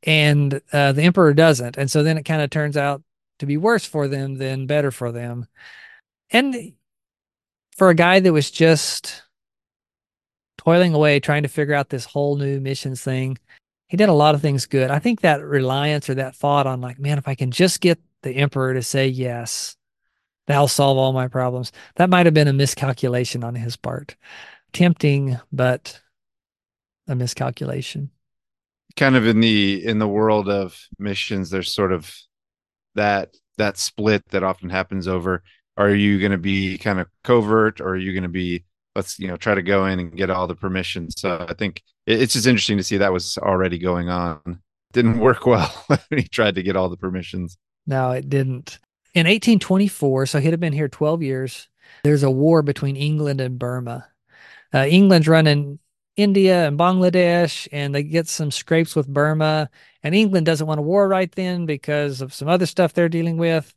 [0.04, 1.76] And uh, the emperor doesn't.
[1.76, 3.02] And so then it kind of turns out
[3.40, 5.46] to be worse for them than better for them.
[6.30, 6.74] And
[7.76, 9.22] for a guy that was just
[10.58, 13.38] toiling away trying to figure out this whole new missions thing,
[13.92, 14.90] he did a lot of things good.
[14.90, 18.00] I think that reliance or that thought on like, man, if I can just get
[18.22, 19.76] the emperor to say yes,
[20.46, 21.72] that'll solve all my problems.
[21.96, 24.16] That might have been a miscalculation on his part.
[24.72, 26.00] Tempting, but
[27.06, 28.08] a miscalculation.
[28.96, 32.16] Kind of in the in the world of missions, there's sort of
[32.94, 35.42] that that split that often happens over
[35.76, 38.64] are you going to be kind of covert or are you going to be
[38.96, 41.82] let's you know try to go in and get all the permission so i think
[42.06, 44.60] it's just interesting to see that was already going on.
[44.92, 47.56] Didn't work well when he tried to get all the permissions.
[47.86, 48.78] No, it didn't.
[49.14, 51.68] In 1824, so he'd have been here 12 years,
[52.04, 54.08] there's a war between England and Burma.
[54.72, 55.78] Uh, England's running
[56.16, 59.70] India and Bangladesh, and they get some scrapes with Burma.
[60.02, 63.36] And England doesn't want a war right then because of some other stuff they're dealing
[63.36, 63.74] with.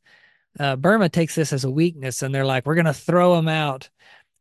[0.59, 3.47] Uh, Burma takes this as a weakness, and they're like, "We're going to throw them
[3.47, 3.89] out."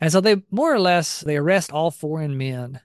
[0.00, 2.80] And so they more or less they arrest all foreign men.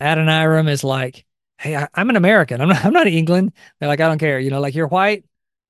[0.00, 1.24] Adoniram is like,
[1.58, 2.60] "Hey, I, am an American.
[2.60, 2.84] I'm not.
[2.84, 4.38] I'm not England." They're like, "I don't care.
[4.40, 5.24] You know, like you're white,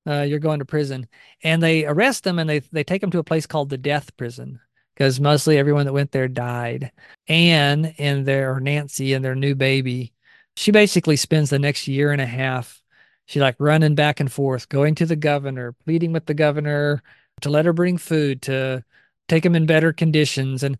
[0.07, 1.07] uh, you're going to prison."
[1.43, 4.15] And they arrest them and they they take them to a place called the death
[4.17, 4.59] prison
[4.95, 6.91] because mostly everyone that went there died.
[7.27, 10.13] Anne and their Nancy and their new baby,
[10.55, 12.81] she basically spends the next year and a half.
[13.25, 17.03] She like running back and forth, going to the governor, pleading with the governor
[17.41, 18.83] to let her bring food, to
[19.27, 20.63] take him in better conditions.
[20.63, 20.77] And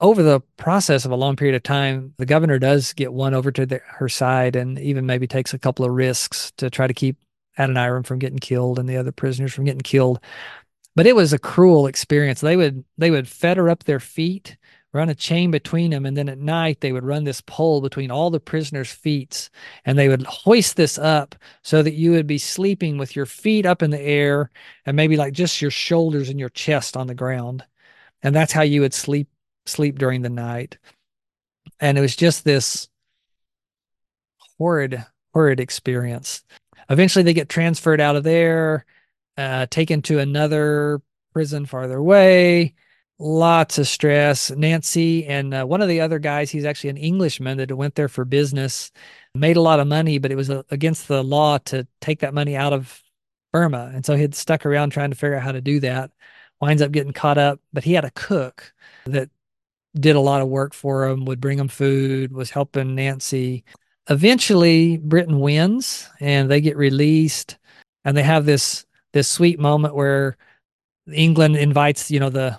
[0.00, 3.50] over the process of a long period of time, the governor does get won over
[3.52, 6.94] to the, her side and even maybe takes a couple of risks to try to
[6.94, 7.16] keep
[7.58, 10.20] Adoniram from getting killed and the other prisoners from getting killed
[10.94, 12.40] but it was a cruel experience.
[12.40, 14.56] They would they would fetter up their feet,
[14.92, 18.10] run a chain between them, and then at night they would run this pole between
[18.10, 19.48] all the prisoners' feet,
[19.84, 23.66] and they would hoist this up so that you would be sleeping with your feet
[23.66, 24.50] up in the air
[24.86, 27.64] and maybe like just your shoulders and your chest on the ground,
[28.22, 29.28] and that's how you would sleep
[29.66, 30.78] sleep during the night.
[31.80, 32.88] And it was just this
[34.58, 36.42] horrid horrid experience.
[36.90, 38.84] Eventually, they get transferred out of there
[39.36, 41.00] uh, taken to another
[41.32, 42.74] prison farther away.
[43.18, 44.50] Lots of stress.
[44.50, 48.08] Nancy and uh, one of the other guys, he's actually an Englishman that went there
[48.08, 48.90] for business,
[49.34, 52.34] made a lot of money, but it was uh, against the law to take that
[52.34, 53.00] money out of
[53.52, 53.90] Burma.
[53.94, 56.10] And so he had stuck around trying to figure out how to do that.
[56.60, 58.72] Winds up getting caught up, but he had a cook
[59.06, 59.30] that
[59.94, 63.64] did a lot of work for him, would bring him food, was helping Nancy.
[64.08, 67.58] Eventually, Britain wins and they get released,
[68.04, 70.36] and they have this this sweet moment where
[71.12, 72.58] England invites, you know, the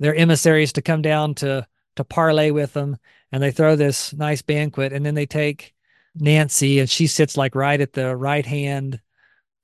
[0.00, 2.96] their emissaries to come down to to parlay with them
[3.32, 5.74] and they throw this nice banquet and then they take
[6.14, 9.00] Nancy and she sits like right at the right hand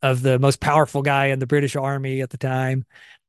[0.03, 2.85] of the most powerful guy in the British army at the time,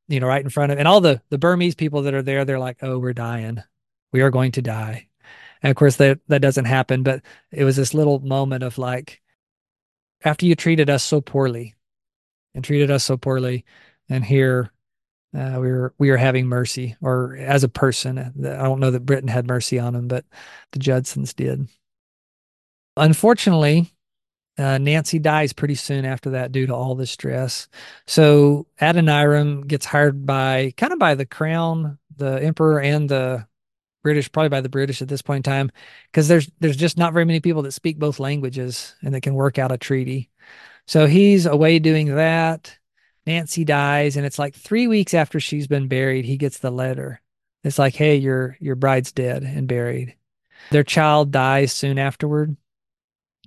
[0.08, 2.46] you know, right in front of and all the the Burmese people that are there
[2.46, 3.64] they're like, "Oh, we're dying.
[4.12, 5.08] We are going to die."
[5.62, 9.22] And of course that that doesn't happen, but it was this little moment of like
[10.24, 11.76] after you treated us so poorly,
[12.54, 13.66] and treated us so poorly.
[14.10, 14.72] And here
[15.38, 19.06] uh, we were we were having mercy, or as a person, I don't know that
[19.06, 20.26] Britain had mercy on him, but
[20.72, 21.68] the Judsons did.
[22.98, 23.94] Unfortunately,
[24.58, 27.70] uh, Nancy dies pretty soon after that due to all the stress.
[28.08, 33.48] So Adoniram gets hired by kind of by the crown, the emperor, and the
[34.04, 35.72] British, probably by the British at this point in time,
[36.12, 39.34] because there's there's just not very many people that speak both languages and that can
[39.34, 40.30] work out a treaty.
[40.88, 42.78] So he's away doing that.
[43.26, 47.22] Nancy dies, and it's like three weeks after she's been buried, he gets the letter.
[47.64, 50.16] It's like, hey, your your bride's dead and buried.
[50.72, 52.56] Their child dies soon afterward.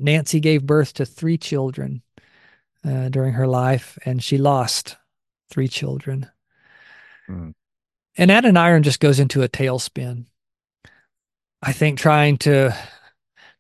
[0.01, 2.03] Nancy gave birth to three children
[2.85, 4.97] uh, during her life, and she lost
[5.51, 6.29] three children.
[7.29, 7.55] Mm.
[8.17, 10.27] And Adoniram just goes into a tailspin.
[11.62, 12.77] I think trying to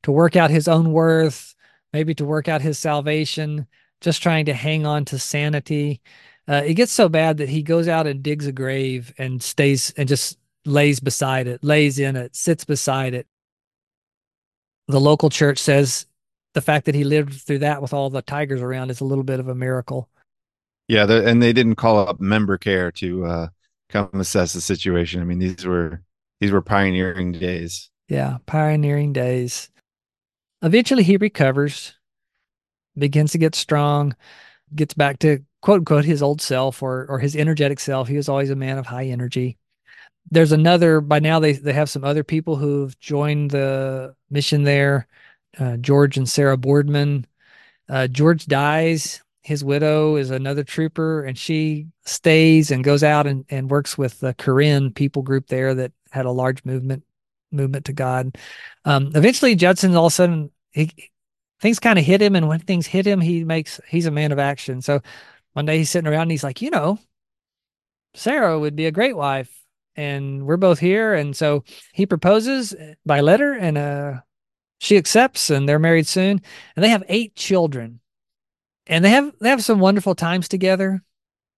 [0.02, 1.54] to work out his own worth,
[1.92, 3.66] maybe to work out his salvation,
[4.00, 6.00] just trying to hang on to sanity.
[6.48, 9.92] Uh, it gets so bad that he goes out and digs a grave and stays
[9.96, 13.26] and just lays beside it, lays in it, sits beside it.
[14.88, 16.06] The local church says
[16.54, 19.24] the fact that he lived through that with all the tigers around is a little
[19.24, 20.08] bit of a miracle.
[20.88, 23.46] Yeah, and they didn't call up member care to uh,
[23.88, 25.20] come assess the situation.
[25.20, 26.02] I mean, these were
[26.40, 27.88] these were pioneering days.
[28.12, 29.70] Yeah, pioneering days.
[30.60, 31.94] Eventually, he recovers,
[32.94, 34.14] begins to get strong,
[34.74, 38.08] gets back to quote unquote his old self or or his energetic self.
[38.08, 39.56] He was always a man of high energy.
[40.30, 41.00] There's another.
[41.00, 45.06] By now, they they have some other people who've joined the mission there.
[45.58, 47.26] Uh, George and Sarah Boardman.
[47.88, 49.22] Uh, George dies.
[49.40, 54.20] His widow is another trooper, and she stays and goes out and, and works with
[54.20, 57.04] the Karen people group there that had a large movement
[57.52, 58.36] movement to God.
[58.84, 60.90] Um, eventually, Judson all of a sudden he
[61.60, 64.32] things kind of hit him, and when things hit him, he makes he's a man
[64.32, 64.82] of action.
[64.82, 65.00] So
[65.52, 66.98] one day he's sitting around and he's like, you know,
[68.14, 69.50] Sarah would be a great wife,
[69.96, 72.74] and we're both here, and so he proposes
[73.06, 74.20] by letter, and uh,
[74.78, 76.40] she accepts, and they're married soon,
[76.74, 78.00] and they have eight children,
[78.86, 81.02] and they have they have some wonderful times together.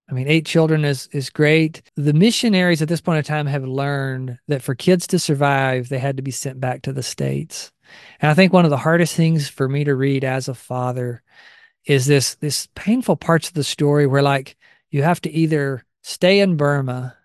[0.09, 1.81] I mean, eight children is is great.
[1.95, 5.99] The missionaries at this point in time have learned that for kids to survive, they
[5.99, 7.71] had to be sent back to the states.
[8.19, 11.23] And I think one of the hardest things for me to read as a father
[11.85, 14.57] is this this painful parts of the story where like
[14.89, 17.15] you have to either stay in Burma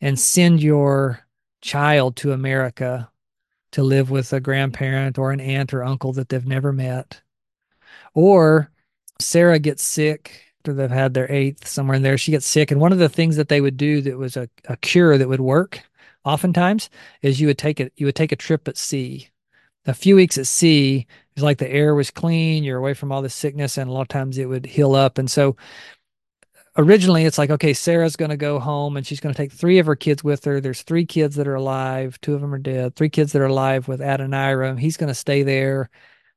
[0.00, 1.20] and send your
[1.62, 3.10] child to America
[3.72, 7.22] to live with a grandparent or an aunt or uncle that they've never met.
[8.14, 8.70] Or
[9.20, 12.18] Sarah gets sick after they've had their eighth somewhere in there.
[12.18, 12.70] She gets sick.
[12.70, 15.28] And one of the things that they would do that was a, a cure that
[15.28, 15.82] would work
[16.24, 16.90] oftentimes
[17.22, 19.30] is you would take it, you would take a trip at sea.
[19.86, 23.22] A few weeks at sea is like the air was clean, you're away from all
[23.22, 25.16] the sickness, and a lot of times it would heal up.
[25.16, 25.56] And so
[26.76, 29.80] originally it's like okay sarah's going to go home and she's going to take three
[29.80, 32.58] of her kids with her there's three kids that are alive two of them are
[32.58, 35.90] dead three kids that are alive with adoniram he's going to stay there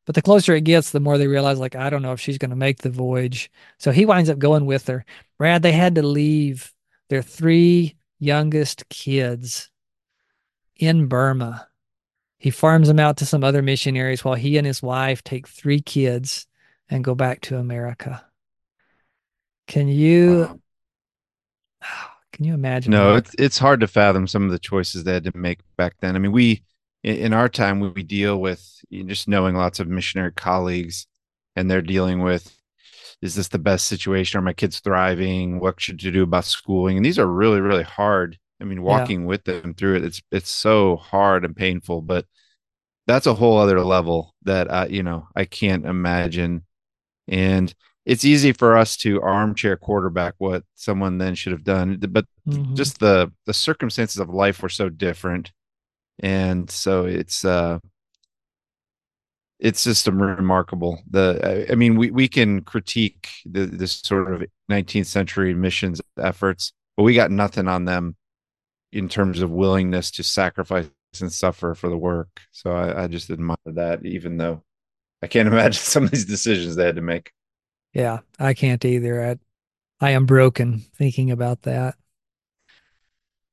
[0.05, 2.37] but the closer it gets the more they realize like i don't know if she's
[2.37, 5.05] going to make the voyage so he winds up going with her
[5.37, 6.73] brad they had to leave
[7.09, 9.69] their three youngest kids
[10.75, 11.67] in burma
[12.37, 15.81] he farms them out to some other missionaries while he and his wife take three
[15.81, 16.47] kids
[16.89, 18.25] and go back to america
[19.67, 20.61] can you
[22.33, 22.91] can you imagine?
[22.91, 23.25] No, that?
[23.25, 26.15] it's it's hard to fathom some of the choices they had to make back then.
[26.15, 26.63] I mean, we
[27.03, 31.07] in our time we deal with just knowing lots of missionary colleagues,
[31.55, 32.55] and they're dealing with
[33.21, 34.37] is this the best situation?
[34.37, 35.59] Are my kids thriving?
[35.59, 36.97] What should you do about schooling?
[36.97, 38.37] And these are really really hard.
[38.61, 39.27] I mean, walking yeah.
[39.27, 42.01] with them through it, it's it's so hard and painful.
[42.01, 42.25] But
[43.07, 46.63] that's a whole other level that I, you know I can't imagine.
[47.27, 47.73] And
[48.05, 52.75] it's easy for us to armchair quarterback what someone then should have done but mm-hmm.
[52.75, 55.53] just the the circumstances of life were so different
[56.19, 57.79] and so it's uh
[59.59, 65.05] it's just remarkable the i mean we we can critique the this sort of 19th
[65.05, 68.15] century missions efforts but we got nothing on them
[68.91, 70.89] in terms of willingness to sacrifice
[71.19, 74.61] and suffer for the work so i, I just admire that even though
[75.21, 77.31] i can't imagine some of these decisions they had to make
[77.93, 79.23] yeah, I can't either.
[79.23, 79.37] I,
[80.05, 81.95] I am broken thinking about that.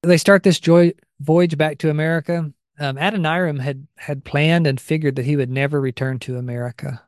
[0.02, 2.52] They start this joy, voyage back to America.
[2.78, 7.02] Um, Adoniram had had planned and figured that he would never return to America.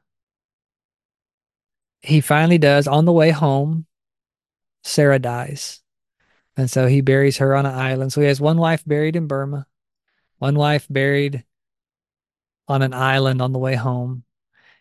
[2.02, 2.86] He finally does.
[2.86, 3.86] On the way home,
[4.82, 5.80] Sarah dies.
[6.56, 8.12] And so he buries her on an island.
[8.12, 9.66] So he has one wife buried in Burma,
[10.38, 11.44] one wife buried
[12.68, 14.24] on an island on the way home.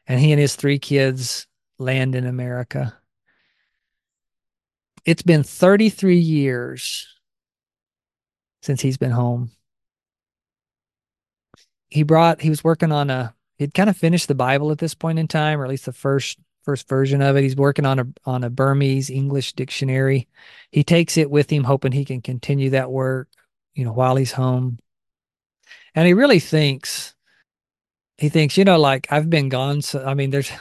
[0.08, 2.98] And he and his three kids land in America.
[5.06, 7.08] It's been 33 years
[8.62, 9.52] since he's been home.
[11.90, 14.94] He brought, he was working on a, he'd kind of finished the Bible at this
[14.94, 17.44] point in time, or at least the first first version of it.
[17.44, 20.28] He's working on a on a Burmese English dictionary.
[20.72, 23.30] He takes it with him, hoping he can continue that work,
[23.74, 24.80] you know, while he's home.
[25.96, 27.16] And he really thinks,
[28.18, 29.82] he thinks, you know, like I've been gone.
[29.82, 30.52] So I mean, there's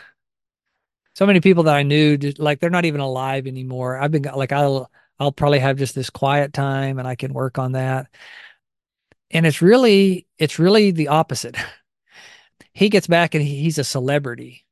[1.15, 3.99] so many people that I knew, just, like they're not even alive anymore.
[3.99, 4.91] I've been like, I'll,
[5.21, 8.09] I'll probably have just this quiet time and I can work on that.
[9.31, 11.57] And it's really, it's really the opposite.
[12.73, 14.65] he gets back and he, he's a celebrity.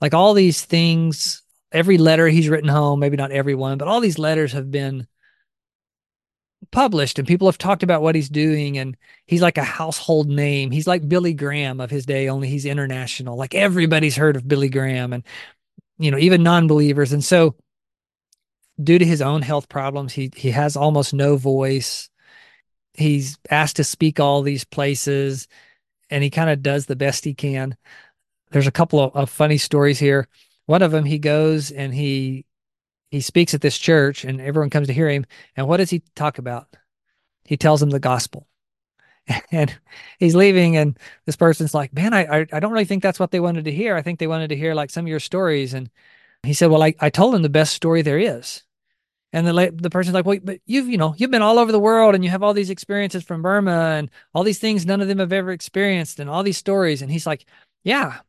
[0.00, 1.42] Like all these things,
[1.72, 5.06] every letter he's written home, maybe not everyone, but all these letters have been
[6.72, 10.70] published and people have talked about what he's doing and he's like a household name
[10.70, 14.70] he's like billy graham of his day only he's international like everybody's heard of billy
[14.70, 15.24] graham and
[15.98, 17.12] you know, even non-believers.
[17.12, 17.56] And so
[18.82, 22.10] due to his own health problems, he he has almost no voice.
[22.94, 25.48] He's asked to speak all these places
[26.10, 27.76] and he kind of does the best he can.
[28.50, 30.28] There's a couple of, of funny stories here.
[30.66, 32.46] One of them, he goes and he
[33.10, 35.26] he speaks at this church and everyone comes to hear him.
[35.56, 36.68] And what does he talk about?
[37.44, 38.48] He tells them the gospel.
[39.50, 39.74] and
[40.18, 43.30] he's leaving and this person's like man I, I, I don't really think that's what
[43.30, 45.72] they wanted to hear i think they wanted to hear like some of your stories
[45.72, 45.88] and
[46.42, 48.63] he said well i, I told him the best story there is
[49.34, 51.78] and the the person's like well but you've you know you've been all over the
[51.78, 55.08] world and you have all these experiences from burma and all these things none of
[55.08, 57.44] them have ever experienced and all these stories and he's like
[57.82, 58.20] yeah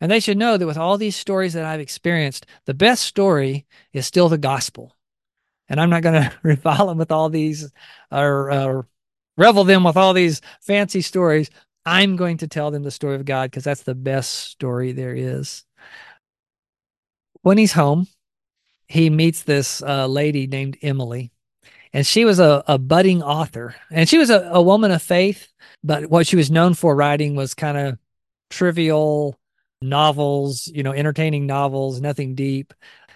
[0.00, 3.64] and they should know that with all these stories that i've experienced the best story
[3.92, 4.96] is still the gospel
[5.68, 7.70] and i'm not going to revile them with all these
[8.10, 8.82] or uh,
[9.38, 11.48] revel them with all these fancy stories.
[11.86, 15.14] I'm going to tell them the story of God because that's the best story there
[15.14, 15.64] is.
[17.40, 18.08] When he's home,
[18.88, 21.32] he meets this uh, lady named Emily,
[21.92, 25.48] and she was a, a budding author, and she was a, a woman of faith.
[25.84, 27.98] But what she was known for writing was kind of
[28.50, 29.38] trivial
[29.82, 32.74] novels, you know, entertaining novels, nothing deep.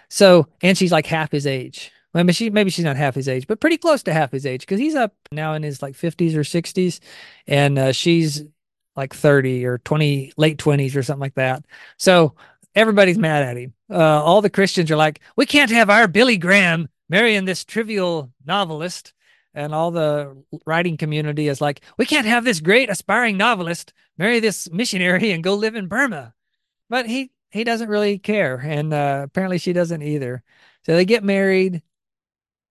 [0.09, 3.27] So, and she's like half his age Well, maybe she maybe she's not half his
[3.27, 5.95] age, but pretty close to half his age because he's up now in his like
[5.95, 6.99] 50s or 60s,
[7.47, 8.43] and uh, she's
[8.95, 11.65] like 30 or 20, late 20s or something like that.
[11.97, 12.35] So
[12.75, 13.73] everybody's mad at him.
[13.89, 18.31] Uh, all the Christians are like, we can't have our Billy Graham marrying this trivial
[18.45, 19.13] novelist.
[19.55, 24.39] And all the writing community is like, we can't have this great aspiring novelist marry
[24.39, 26.33] this missionary and go live in Burma.
[26.89, 30.43] But he he doesn't really care, and uh, apparently she doesn't either.
[30.85, 31.83] So they get married,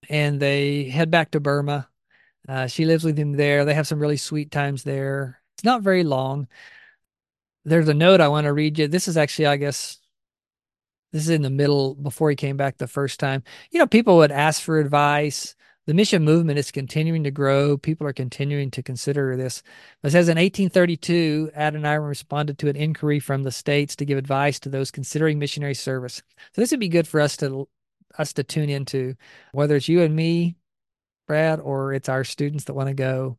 [0.08, 1.88] and they head back to Burma.
[2.48, 3.64] Uh, she lives with him there.
[3.64, 5.40] They have some really sweet times there.
[5.54, 6.48] It's not very long.
[7.64, 8.88] There's a note I want to read you.
[8.88, 9.98] This is actually, I guess,
[11.12, 13.42] this is in the middle before he came back the first time.
[13.70, 15.54] You know, people would ask for advice.
[15.86, 17.76] The mission movement is continuing to grow.
[17.76, 19.62] People are continuing to consider this.
[20.04, 24.60] It says in 1832, Adoniram responded to an inquiry from the states to give advice
[24.60, 26.22] to those considering missionary service.
[26.54, 27.68] So this would be good for us to
[28.18, 29.14] us to tune into,
[29.52, 30.56] whether it's you and me,
[31.26, 33.38] Brad, or it's our students that want to go.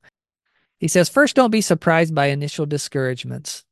[0.80, 3.64] He says, first, don't be surprised by initial discouragements.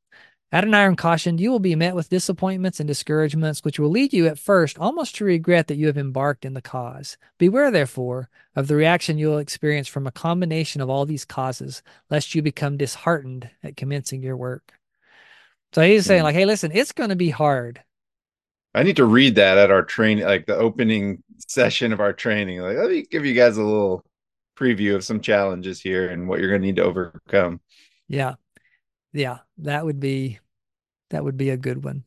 [0.53, 4.37] Adoniram cautioned, You will be met with disappointments and discouragements, which will lead you at
[4.37, 7.17] first almost to regret that you have embarked in the cause.
[7.37, 11.81] Beware, therefore, of the reaction you will experience from a combination of all these causes,
[12.09, 14.73] lest you become disheartened at commencing your work.
[15.71, 16.25] So he's saying, hmm.
[16.25, 17.81] like, hey, listen, it's going to be hard.
[18.75, 22.59] I need to read that at our training, like the opening session of our training.
[22.59, 24.03] Like, let me give you guys a little
[24.57, 27.61] preview of some challenges here and what you're going to need to overcome.
[28.09, 28.35] Yeah
[29.13, 30.39] yeah, that would be
[31.09, 32.03] that would be a good one.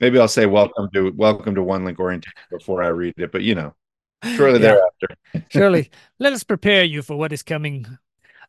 [0.00, 3.42] Maybe I'll say welcome to welcome to one link orientation before I read it, but
[3.42, 3.74] you know,
[4.36, 4.76] shortly yeah.
[4.76, 5.46] thereafter.
[5.50, 7.86] Surely, let us prepare you for what is coming.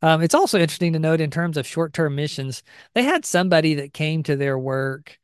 [0.02, 3.94] Um, it's also interesting to note in terms of short-term missions, they had somebody that
[3.94, 5.20] came to their work,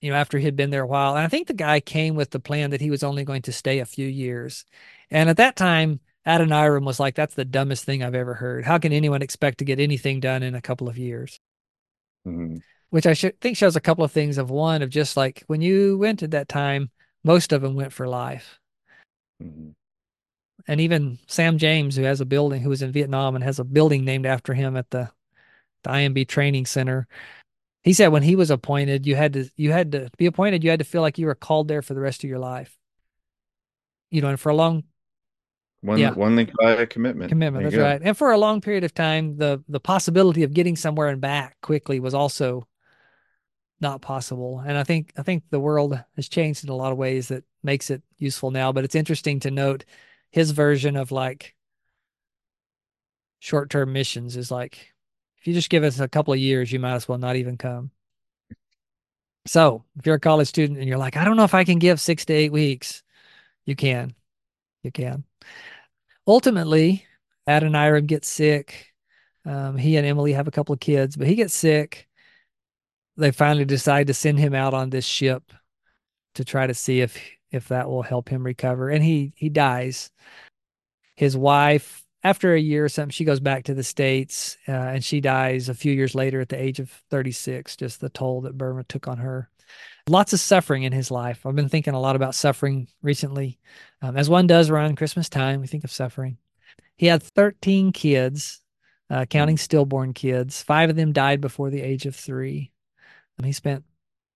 [0.00, 2.16] you know, after he had been there a while, and I think the guy came
[2.16, 4.64] with the plan that he was only going to stay a few years,
[5.10, 8.64] and at that time, Adoniram was like, "That's the dumbest thing I've ever heard.
[8.64, 11.38] How can anyone expect to get anything done in a couple of years?"
[12.26, 12.56] Mm-hmm.
[12.90, 14.38] which I should think shows a couple of things.
[14.38, 16.90] Of one, of just like when you went at that time,
[17.24, 18.58] most of them went for life.
[19.42, 19.70] Mm-hmm.
[20.68, 23.64] And even Sam James, who has a building, who was in Vietnam and has a
[23.64, 25.10] building named after him at the,
[25.84, 27.06] the IMB Training Center,
[27.84, 30.64] he said when he was appointed, you had to you had to be appointed.
[30.64, 32.76] You had to feel like you were called there for the rest of your life.
[34.10, 34.82] You know, and for a long
[35.86, 36.12] one yeah.
[36.12, 37.30] one link by a commitment.
[37.30, 38.00] Commitment, that's right.
[38.02, 41.56] And for a long period of time, the the possibility of getting somewhere and back
[41.62, 42.66] quickly was also
[43.80, 44.62] not possible.
[44.66, 47.44] And I think I think the world has changed in a lot of ways that
[47.62, 48.72] makes it useful now.
[48.72, 49.84] But it's interesting to note
[50.30, 51.54] his version of like
[53.38, 54.92] short term missions is like
[55.38, 57.56] if you just give us a couple of years, you might as well not even
[57.56, 57.92] come.
[59.46, 61.78] So if you're a college student and you're like, I don't know if I can
[61.78, 63.04] give six to eight weeks,
[63.64, 64.14] you can.
[64.82, 65.24] You can.
[66.26, 67.06] Ultimately,
[67.48, 68.92] Adoniram gets sick.
[69.44, 72.08] Um, he and Emily have a couple of kids, but he gets sick.
[73.16, 75.52] They finally decide to send him out on this ship
[76.34, 77.18] to try to see if
[77.52, 78.90] if that will help him recover.
[78.90, 80.10] And he he dies.
[81.14, 85.04] His wife, after a year or something, she goes back to the states, uh, and
[85.04, 87.76] she dies a few years later at the age of 36.
[87.76, 89.48] Just the toll that Burma took on her.
[90.08, 91.44] Lots of suffering in his life.
[91.44, 93.58] I've been thinking a lot about suffering recently.
[94.00, 96.38] Um, as one does around Christmas time, we think of suffering.
[96.96, 98.62] He had 13 kids,
[99.10, 100.62] uh, counting stillborn kids.
[100.62, 102.70] Five of them died before the age of three.
[103.36, 103.84] And he spent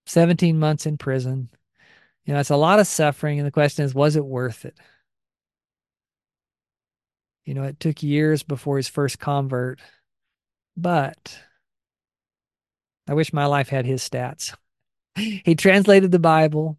[0.06, 1.50] 17 months in prison.
[2.24, 3.38] You know, it's a lot of suffering.
[3.38, 4.76] And the question is, was it worth it?
[7.44, 9.80] You know, it took years before his first convert,
[10.76, 11.38] but
[13.08, 14.54] I wish my life had his stats
[15.16, 16.78] he translated the Bible.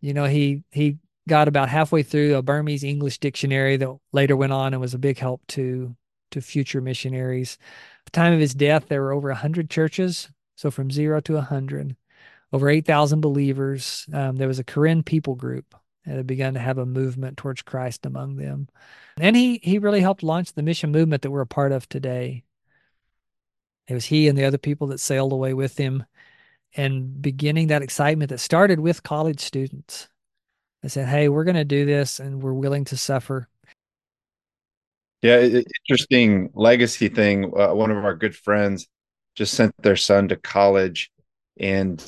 [0.00, 0.98] You know, he he
[1.28, 4.98] got about halfway through a Burmese English dictionary that later went on and was a
[4.98, 5.94] big help to
[6.30, 7.58] to future missionaries.
[8.00, 11.20] At the time of his death, there were over a hundred churches, so from zero
[11.22, 11.96] to a hundred,
[12.52, 14.06] over eight thousand believers.
[14.12, 17.62] Um, there was a Karen people group that had begun to have a movement towards
[17.62, 18.68] Christ among them,
[19.18, 22.44] and he he really helped launch the mission movement that we're a part of today.
[23.86, 26.04] It was he and the other people that sailed away with him
[26.76, 30.08] and beginning that excitement that started with college students.
[30.84, 33.48] I said, "Hey, we're going to do this, and we're willing to suffer."
[35.22, 37.52] Yeah, interesting legacy thing.
[37.56, 38.88] Uh, one of our good friends
[39.34, 41.10] just sent their son to college,
[41.58, 42.02] and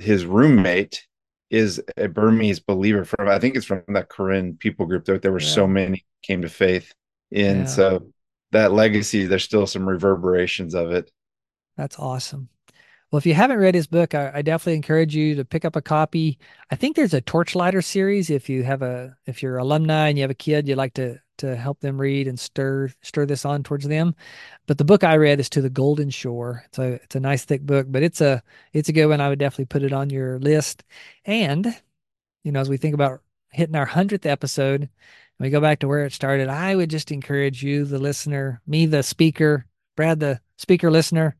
[0.00, 1.06] his roommate
[1.50, 5.04] is a Burmese believer from I think it's from that Karen people group.
[5.04, 5.48] There, there were yeah.
[5.48, 6.92] so many came to faith
[7.30, 7.58] in.
[7.58, 7.64] Yeah.
[7.66, 8.12] So
[8.52, 11.10] that legacy, there's still some reverberations of it.
[11.76, 12.48] That's awesome.
[13.10, 15.76] Well, if you haven't read his book, I, I, definitely encourage you to pick up
[15.76, 16.38] a copy.
[16.72, 18.30] I think there's a Torchlighter series.
[18.30, 21.20] If you have a, if you're alumni and you have a kid, you'd like to
[21.38, 24.14] to help them read and stir stir this on towards them.
[24.66, 26.64] But the book I read is To the Golden Shore.
[26.66, 28.42] It's a it's a nice thick book, but it's a
[28.72, 29.20] it's a good one.
[29.20, 30.82] I would definitely put it on your list.
[31.24, 31.76] And
[32.42, 34.90] you know, as we think about hitting our hundredth episode, and
[35.38, 38.86] we go back to where it started, I would just encourage you, the listener, me,
[38.86, 41.36] the speaker, Brad, the speaker listener,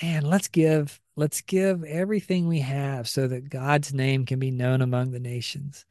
[0.00, 4.82] and let's give let's give everything we have so that God's name can be known
[4.82, 5.86] among the nations.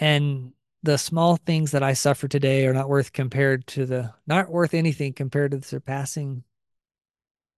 [0.00, 4.48] And the small things that I suffer today are not worth compared to the not
[4.48, 6.44] worth anything compared to the surpassing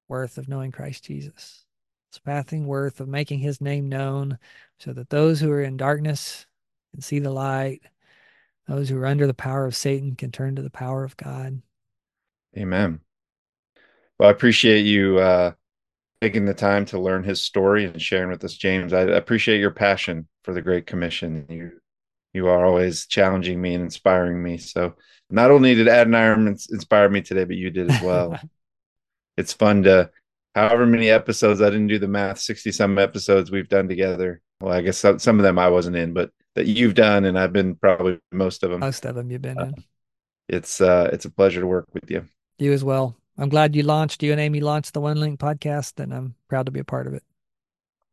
[0.08, 1.64] worth of knowing Christ Jesus.
[2.12, 4.38] Surpassing worth of making his name known
[4.78, 6.46] so that those who are in darkness
[6.92, 7.82] can see the light.
[8.66, 11.62] Those who are under the power of Satan can turn to the power of God.
[12.56, 13.00] Amen.
[14.18, 15.52] Well, I appreciate you uh,
[16.20, 18.92] taking the time to learn his story and sharing with us, James.
[18.92, 21.46] I appreciate your passion for the Great Commission.
[21.48, 21.72] You
[22.32, 24.58] you are always challenging me and inspiring me.
[24.58, 24.94] So
[25.30, 28.38] not only did Adoniram inspire me today, but you did as well.
[29.36, 30.10] it's fun to,
[30.54, 34.40] however many episodes, I didn't do the math, 60 some episodes we've done together.
[34.60, 37.38] Well, I guess some, some of them I wasn't in, but that you've done, and
[37.38, 38.80] I've been probably most of them.
[38.80, 39.74] Most of them you've been uh, in.
[40.48, 42.26] It's uh, it's a pleasure to work with you.
[42.58, 43.16] You as well.
[43.40, 44.22] I'm glad you launched.
[44.22, 47.06] You and Amy launched the One Link podcast, and I'm proud to be a part
[47.06, 47.22] of it.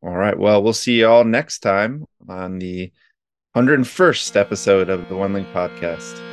[0.01, 0.38] All right.
[0.38, 2.93] Well, we'll see you all next time on the
[3.53, 6.26] 101st episode of the One Link Podcast.